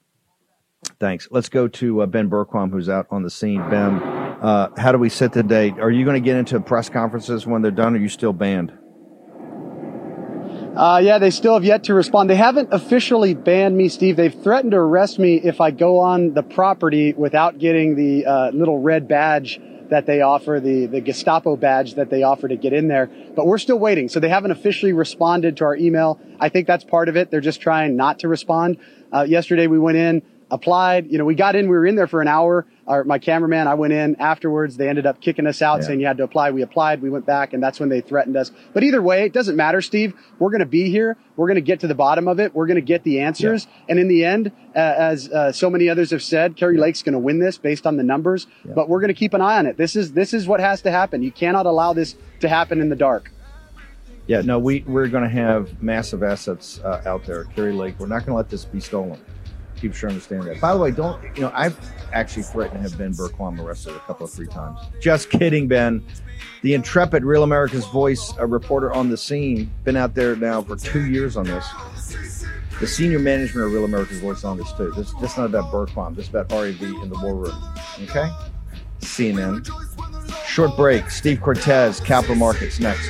[0.99, 1.27] Thanks.
[1.31, 3.61] Let's go to uh, Ben Bergquam, who's out on the scene.
[3.69, 5.79] Ben, uh, how do we set the date?
[5.79, 7.93] Are you going to get into press conferences when they're done?
[7.93, 8.73] Or are you still banned?
[10.75, 12.27] Uh, yeah, they still have yet to respond.
[12.27, 14.15] They haven't officially banned me, Steve.
[14.15, 18.49] They've threatened to arrest me if I go on the property without getting the uh,
[18.49, 22.73] little red badge that they offer, the, the Gestapo badge that they offer to get
[22.73, 23.05] in there.
[23.35, 24.09] But we're still waiting.
[24.09, 26.19] So they haven't officially responded to our email.
[26.39, 27.29] I think that's part of it.
[27.29, 28.79] They're just trying not to respond.
[29.11, 31.11] Uh, yesterday we went in applied.
[31.11, 32.65] You know, we got in, we were in there for an hour.
[32.85, 34.75] Our, my cameraman, I went in afterwards.
[34.75, 35.87] They ended up kicking us out, yeah.
[35.87, 36.51] saying you had to apply.
[36.51, 38.51] We applied, we went back, and that's when they threatened us.
[38.73, 40.13] But either way, it doesn't matter, Steve.
[40.37, 41.15] We're going to be here.
[41.37, 42.53] We're going to get to the bottom of it.
[42.53, 43.65] We're going to get the answers.
[43.65, 43.85] Yeah.
[43.89, 47.13] And in the end, uh, as uh, so many others have said, Kari Lake's going
[47.13, 48.47] to win this based on the numbers.
[48.65, 48.73] Yeah.
[48.73, 49.77] But we're going to keep an eye on it.
[49.77, 51.23] This is this is what has to happen.
[51.23, 53.31] You cannot allow this to happen in the dark.
[54.27, 57.45] Yeah, no, we we're going to have massive assets uh, out there.
[57.45, 59.21] Kari Lake, we're not going to let this be stolen
[59.83, 60.61] keep sure understand that.
[60.61, 61.51] By the way, don't you know?
[61.53, 61.77] I've
[62.13, 64.79] actually threatened to have Ben Bergquam arrested a couple of three times.
[65.01, 66.03] Just kidding, Ben.
[66.61, 70.77] The intrepid Real America's Voice a reporter on the scene, been out there now for
[70.77, 71.67] two years on this.
[72.79, 74.91] The senior management of Real America's Voice on this too.
[74.95, 76.15] This this not about Bergquam.
[76.15, 77.55] This about RAV in the war room.
[78.03, 78.29] Okay.
[79.01, 79.67] CNN.
[80.47, 81.09] Short break.
[81.09, 83.09] Steve Cortes, Capital Markets next.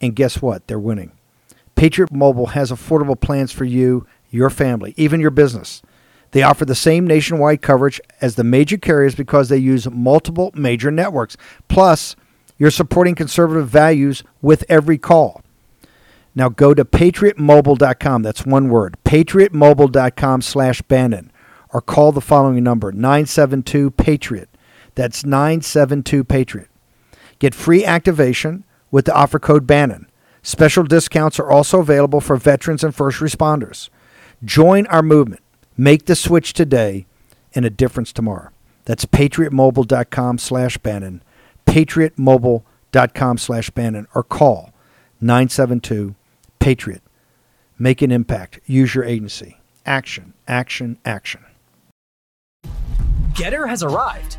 [0.00, 0.66] and guess what?
[0.66, 1.12] They're winning.
[1.74, 5.82] Patriot Mobile has affordable plans for you, your family, even your business.
[6.32, 10.90] They offer the same nationwide coverage as the major carriers because they use multiple major
[10.90, 11.36] networks.
[11.68, 12.16] Plus,
[12.58, 15.42] you're supporting conservative values with every call.
[16.34, 18.22] Now go to patriotmobile.com.
[18.22, 18.96] That's one word.
[19.04, 21.32] patriotmobile.com slash Bannon.
[21.72, 24.46] Or call the following number, 972-PATRIOT.
[24.94, 26.68] That's 972-PATRIOT.
[27.38, 30.08] Get free activation with the offer code Bannon.
[30.42, 33.88] Special discounts are also available for veterans and first responders.
[34.44, 35.42] Join our movement.
[35.76, 37.06] Make the switch today
[37.54, 38.50] and a difference tomorrow.
[38.84, 41.22] That's patriotmobile.com slash Bannon,
[41.66, 44.72] patriotmobile.com slash Bannon, or call
[45.22, 47.00] 972-PATRIOT.
[47.78, 48.60] Make an impact.
[48.66, 49.58] Use your agency.
[49.84, 51.44] Action, action, action.
[53.34, 54.38] Gettr has arrived.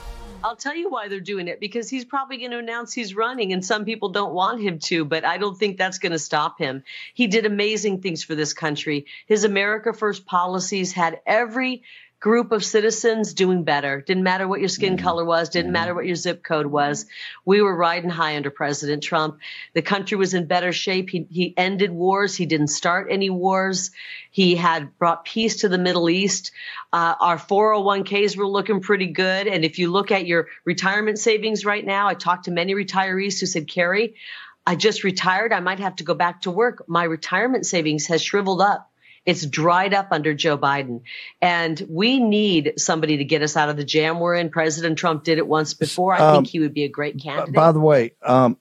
[0.43, 3.53] I'll tell you why they're doing it because he's probably going to announce he's running
[3.53, 6.57] and some people don't want him to, but I don't think that's going to stop
[6.57, 6.83] him.
[7.13, 9.05] He did amazing things for this country.
[9.27, 11.83] His America First policies had every
[12.21, 13.99] group of citizens doing better.
[13.99, 15.03] Didn't matter what your skin mm-hmm.
[15.03, 17.07] color was, didn't matter what your zip code was.
[17.45, 19.39] We were riding high under President Trump.
[19.73, 21.09] The country was in better shape.
[21.09, 22.35] He, he ended wars.
[22.35, 23.89] He didn't start any wars.
[24.29, 26.51] He had brought peace to the Middle East.
[26.93, 29.47] Uh, our 401ks were looking pretty good.
[29.47, 33.39] And if you look at your retirement savings right now, I talked to many retirees
[33.39, 34.13] who said, Kari,
[34.67, 35.53] I just retired.
[35.53, 36.83] I might have to go back to work.
[36.87, 38.90] My retirement savings has shriveled up
[39.25, 41.01] it's dried up under Joe Biden.
[41.41, 44.49] And we need somebody to get us out of the jam we're in.
[44.49, 46.13] President Trump did it once before.
[46.13, 47.53] I um, think he would be a great candidate.
[47.53, 48.57] By the way, um,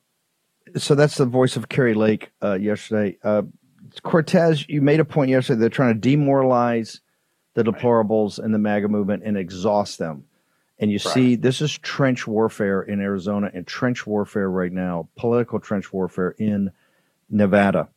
[0.77, 3.17] so that's the voice of Kari Lake uh, yesterday.
[3.25, 3.43] Uh,
[4.03, 5.61] Cortes, you made a point yesterday.
[5.61, 7.01] They're trying to demoralize
[7.55, 10.25] the deplorables and the MAGA movement and exhaust them.
[10.79, 11.15] And you Right.
[11.15, 16.35] see, this is trench warfare in Arizona and trench warfare right now, political trench warfare
[16.39, 16.71] in
[17.29, 17.89] Nevada.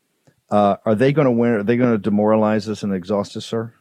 [0.54, 1.54] Uh, are they going to win?
[1.54, 3.74] Are they going to demoralize us and exhaust us, sir?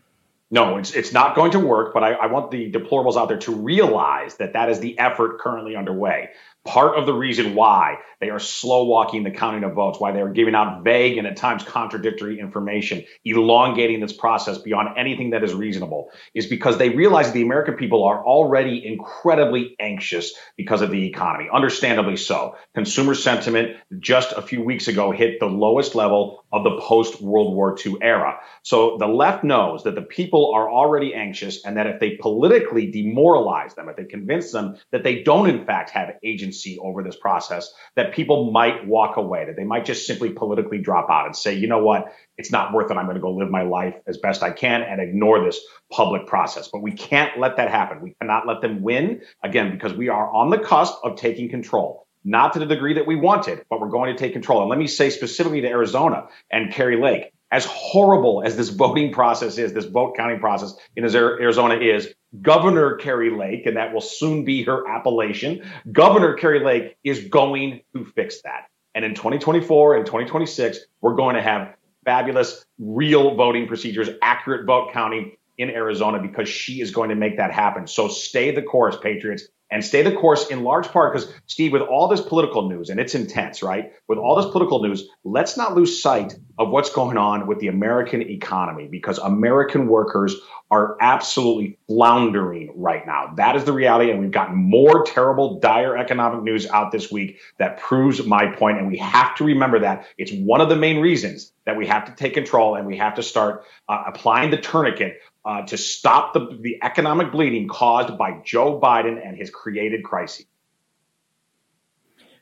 [0.51, 1.93] No, it's it's not going to work.
[1.93, 5.39] But I, I want the deplorables out there to realize that that is the effort
[5.39, 6.31] currently underway.
[6.65, 10.23] Part of the reason why they are slow walking the counting of votes, why they
[10.23, 15.45] are giving out vague and at times contradictory information, elongating this process beyond anything that
[15.45, 20.91] is reasonable, is because they realize the American people are already incredibly anxious because of
[20.91, 21.51] the economy.
[21.53, 22.57] Understandably so.
[22.75, 27.55] Consumer sentiment just a few weeks ago hit the lowest level of the post World
[27.55, 28.39] War II era.
[28.63, 32.91] So the left knows that the people are already anxious and that if they politically
[32.91, 37.17] demoralize them, if they convince them that they don't in fact have agency over this
[37.17, 41.37] process, that people might walk away, that they might just simply politically drop out and
[41.37, 42.97] say, you know what, it's not worth it.
[42.97, 46.27] I'm going to go live my life as best I can and ignore this public
[46.27, 46.69] process.
[46.69, 48.01] But we can't let that happen.
[48.01, 52.07] We cannot let them win again because we are on the cusp of taking control
[52.25, 54.61] not to the degree that we wanted, but we're going to take control.
[54.61, 59.13] And let me say specifically to Arizona and Kari Lake, as horrible as this voting
[59.13, 64.01] process is, this vote counting process in Arizona is, Governor Kari Lake, and that will
[64.01, 68.69] soon be her appellation, Governor Kari Lake is going to fix that.
[68.95, 74.93] And in 2024 and 2026, we're going to have fabulous, real voting procedures, accurate vote
[74.93, 77.87] counting in Arizona because she is going to make that happen.
[77.87, 81.83] So stay the course, Patriots and stay the course in large part because Steve, with
[81.83, 83.93] all this political news and it's intense, right?
[84.07, 87.69] With all this political news, let's not lose sight of what's going on with the
[87.69, 90.37] American economy because American workers
[90.71, 93.33] are absolutely floundering right now.
[93.37, 94.11] That is the reality.
[94.11, 98.79] And we've gotten more terrible, dire economic news out this week that proves my point.
[98.79, 102.07] And we have to remember that it's one of the main reasons that we have
[102.07, 106.35] to take control and we have to start uh, applying the tourniquet uh, to stop
[106.35, 110.47] the, the economic bleeding caused by Joe Biden and his created crisis.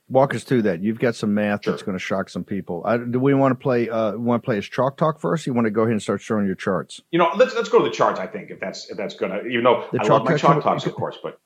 [0.09, 0.82] Walk us through that.
[0.82, 2.82] You've got some math that's going to shock some people.
[2.84, 3.88] I, do we want to play?
[3.88, 5.46] Uh, want to play as chalk talk first?
[5.46, 7.01] Or you want to go ahead and start showing your charts?
[7.12, 8.18] You know, let's let's go to the charts.
[8.18, 10.62] I think if that's if that's gonna, even though The I love my talk- chalk
[10.64, 11.38] talks, of course, but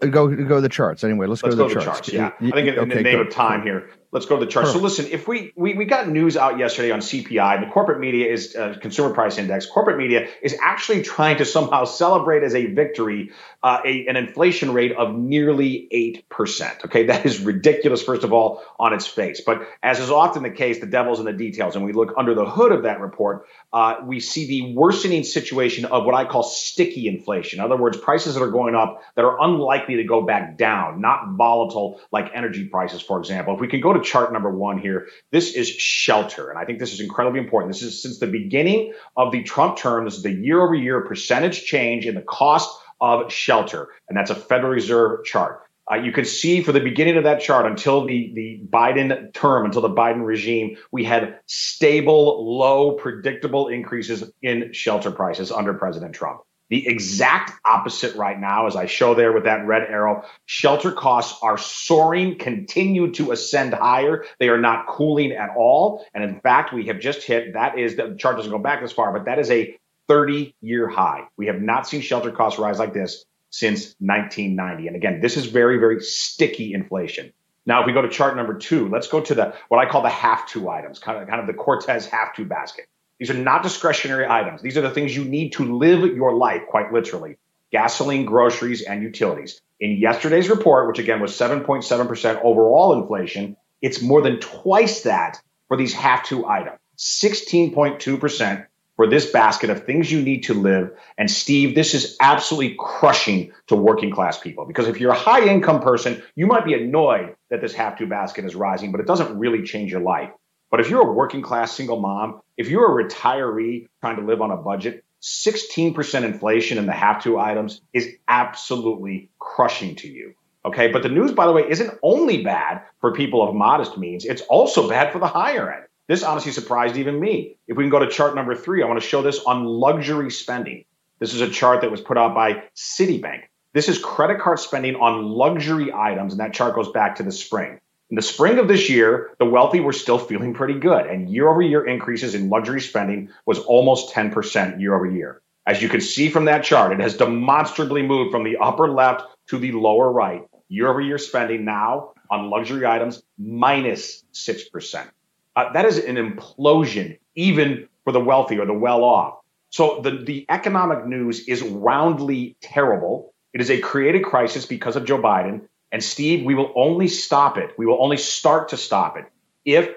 [0.00, 1.26] Go go to the charts anyway.
[1.28, 2.10] Let's, let's go go to to the the charts.
[2.10, 2.12] charts.
[2.12, 3.28] Yeah, You- I think in, in the name good.
[3.28, 4.72] of time here, let's go to the charts.
[4.72, 8.32] So listen, if we, we we got news out yesterday on CPI, the corporate media
[8.32, 9.66] is uh, consumer price index.
[9.66, 13.32] Corporate media is actually trying to somehow celebrate as a victory
[13.62, 16.84] uh, a, an inflation rate of nearly eight percent.
[16.84, 18.02] Okay, that is ridiculous.
[18.02, 21.24] First of all, on its face, but as is often the case, the devil's in
[21.24, 23.46] the details, and we look under the hood of that report.
[23.72, 27.58] Uh, we see the worsening situation of what I call sticky inflation.
[27.58, 31.00] In other words, prices that are going up that are unlikely to go back down,
[31.00, 33.54] not volatile like energy prices, for example.
[33.54, 36.50] If we can go to chart number one here, this is shelter.
[36.50, 37.72] And I think this is incredibly important.
[37.72, 41.02] This is since the beginning of the Trump term, this is the year over year
[41.02, 42.70] percentage change in the cost
[43.00, 43.88] of shelter.
[44.08, 45.62] And that's a Federal Reserve chart.
[45.90, 49.66] Uh, you can see for the beginning of that chart until the, the Biden term,
[49.66, 56.12] until the Biden regime, we had stable, low, predictable increases in shelter prices under President
[56.12, 56.40] Trump.
[56.68, 61.38] The exact opposite right now, as I show there with that red arrow, shelter costs
[61.42, 64.24] are soaring, continue to ascend higher.
[64.40, 66.04] They are not cooling at all.
[66.12, 68.92] And in fact, we have just hit that is the chart doesn't go back this
[68.92, 69.76] far, but that is a
[70.08, 71.28] 30 year high.
[71.36, 74.88] We have not seen shelter costs rise like this since 1990.
[74.88, 77.32] And again, this is very, very sticky inflation.
[77.64, 80.02] Now, if we go to chart number two, let's go to the what I call
[80.02, 82.86] the have to items, kind of, kind of the Cortes have to basket.
[83.18, 84.62] These are not discretionary items.
[84.62, 87.36] These are the things you need to live your life, quite literally
[87.72, 89.60] gasoline, groceries, and utilities.
[89.80, 95.76] In yesterday's report, which again was 7.7% overall inflation, it's more than twice that for
[95.76, 96.78] these have to items.
[96.96, 100.90] 16.2% for this basket of things you need to live.
[101.18, 105.46] And Steve, this is absolutely crushing to working class people because if you're a high
[105.46, 109.06] income person, you might be annoyed that this have to basket is rising, but it
[109.06, 110.30] doesn't really change your life.
[110.70, 114.40] But if you're a working class single mom, if you're a retiree trying to live
[114.40, 120.34] on a budget, 16% inflation in the have to items is absolutely crushing to you.
[120.64, 120.88] Okay.
[120.88, 124.42] But the news, by the way, isn't only bad for people of modest means, it's
[124.42, 125.84] also bad for the higher end.
[126.08, 127.56] This honestly surprised even me.
[127.66, 130.30] If we can go to chart number three, I want to show this on luxury
[130.30, 130.84] spending.
[131.18, 133.42] This is a chart that was put out by Citibank.
[133.72, 137.32] This is credit card spending on luxury items, and that chart goes back to the
[137.32, 137.80] spring.
[138.08, 141.48] In the spring of this year, the wealthy were still feeling pretty good, and year
[141.48, 145.42] over year increases in luxury spending was almost 10% year over year.
[145.66, 149.24] As you can see from that chart, it has demonstrably moved from the upper left
[149.48, 150.42] to the lower right.
[150.68, 155.08] Year over year spending now on luxury items minus 6%.
[155.56, 159.38] Uh, that is an implosion even for the wealthy or the well off.
[159.70, 163.34] So the, the economic news is roundly terrible.
[163.52, 165.62] It is a created crisis because of Joe Biden.
[165.92, 167.70] And Steve, we will only stop it.
[167.78, 169.26] We will only start to stop it
[169.64, 169.94] if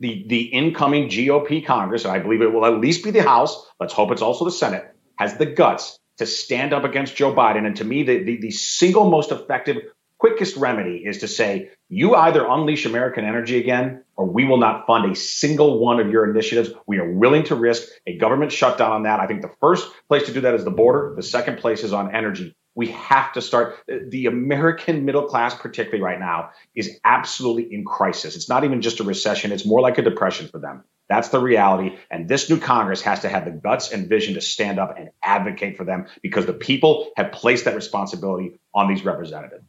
[0.00, 3.66] the, the incoming GOP Congress, and I believe it will at least be the House,
[3.80, 7.66] let's hope it's also the Senate, has the guts to stand up against Joe Biden.
[7.66, 9.78] And to me, the, the, the single most effective,
[10.18, 14.86] quickest remedy is to say, you either unleash American energy again, or we will not
[14.86, 16.70] fund a single one of your initiatives.
[16.86, 19.20] We are willing to risk a government shutdown on that.
[19.20, 21.14] I think the first place to do that is the border.
[21.14, 22.56] The second place is on energy.
[22.76, 23.76] We have to start.
[23.88, 28.36] The American middle class, particularly right now, is absolutely in crisis.
[28.36, 30.84] It's not even just a recession, it's more like a depression for them.
[31.08, 31.96] That's the reality.
[32.10, 35.10] And this new Congress has to have the guts and vision to stand up and
[35.22, 39.64] advocate for them because the people have placed that responsibility on these representatives.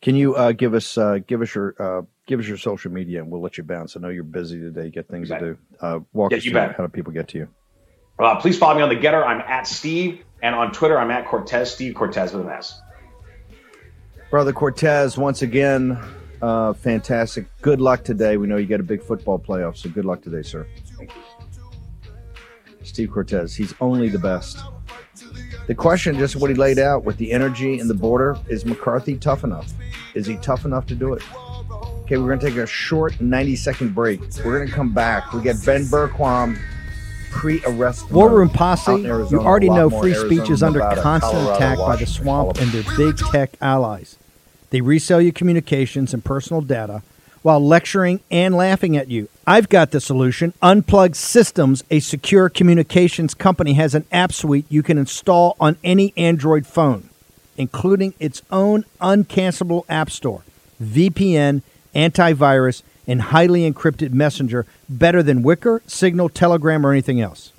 [0.00, 3.22] Can you uh, give us uh, give us your uh, give us your social media
[3.22, 3.96] and we'll let you bounce.
[3.96, 5.58] I know you're busy today, get things to do.
[5.80, 6.76] Uh, walk Yeah, us you through bet.
[6.76, 7.48] how do people get to you?
[8.18, 9.26] Uh, please follow me on the Gettr.
[9.26, 11.72] I'm at Steve, and on Twitter I'm at Cortes.
[11.72, 12.80] Steve Cortes with an S.
[14.30, 15.98] Brother Cortes, once again,
[16.42, 17.46] uh, fantastic.
[17.62, 18.36] Good luck today.
[18.36, 20.66] We know you got a big football playoff, so good luck today, sir.
[22.82, 24.58] Steve Cortes, he's only the best.
[25.66, 29.16] The question, just what he laid out with the energy and the border, is McCarthy
[29.16, 29.72] tough enough?
[30.14, 31.22] Is he tough enough to do it?
[32.02, 34.20] Okay, we're going to take a short 90 second break.
[34.44, 35.32] We're going to come back.
[35.32, 36.58] We get Ben Bergquam
[37.34, 38.10] pre-arrest.
[38.10, 41.78] War Room Posse, you already know free Arizona, speech is under Nevada, constant Colorado, attack
[41.78, 44.16] by the swamp and their big tech allies.
[44.70, 47.02] They resell your communications and personal data
[47.42, 49.28] while lecturing and laughing at you.
[49.46, 50.54] I've got the solution.
[50.62, 56.14] Unplug Systems, a secure communications company, has an app suite you can install on any
[56.16, 57.10] Android phone,
[57.58, 60.42] including its own uncancelable app store,
[60.82, 61.62] VPN,
[61.94, 67.52] antivirus, and highly encrypted messenger better than Wickr, Signal, Telegram, or anything else.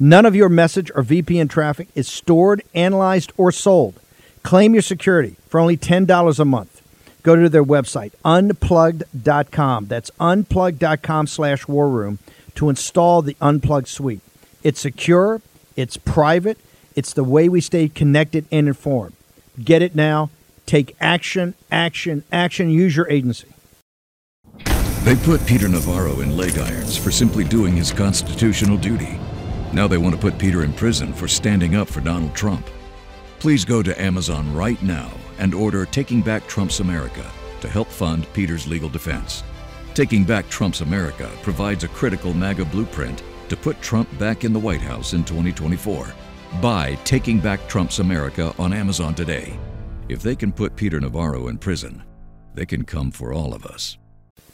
[0.00, 4.00] None of your message or VPN traffic is stored, analyzed, or sold.
[4.42, 6.82] Claim your security for only $10 a month.
[7.22, 9.86] Go to their website, unplugged.com.
[9.86, 12.18] That's unplugged.com slash war room
[12.54, 14.20] to install the Unplugged suite.
[14.62, 15.40] It's secure,
[15.76, 16.58] it's private,
[16.96, 19.14] it's the way we stay connected and informed.
[19.62, 20.30] Get it now.
[20.66, 22.68] Take action, action, action.
[22.68, 23.48] Use your agency.
[25.08, 29.18] They put Peter Navarro in leg irons for simply doing his constitutional duty.
[29.72, 32.68] Now they want to put Peter in prison for standing up for Donald Trump.
[33.38, 37.24] Please go to Amazon right now and order Taking Back Trump's America
[37.62, 39.44] to help fund Peter's legal defense.
[39.94, 44.60] Taking Back Trump's America provides a critical MAGA blueprint to put Trump back in the
[44.60, 46.06] White House in 2024.
[46.60, 49.58] Buy Taking Back Trump's America on Amazon today.
[50.10, 52.04] If they can put Peter Navarro in prison,
[52.52, 53.96] they can come for all of us.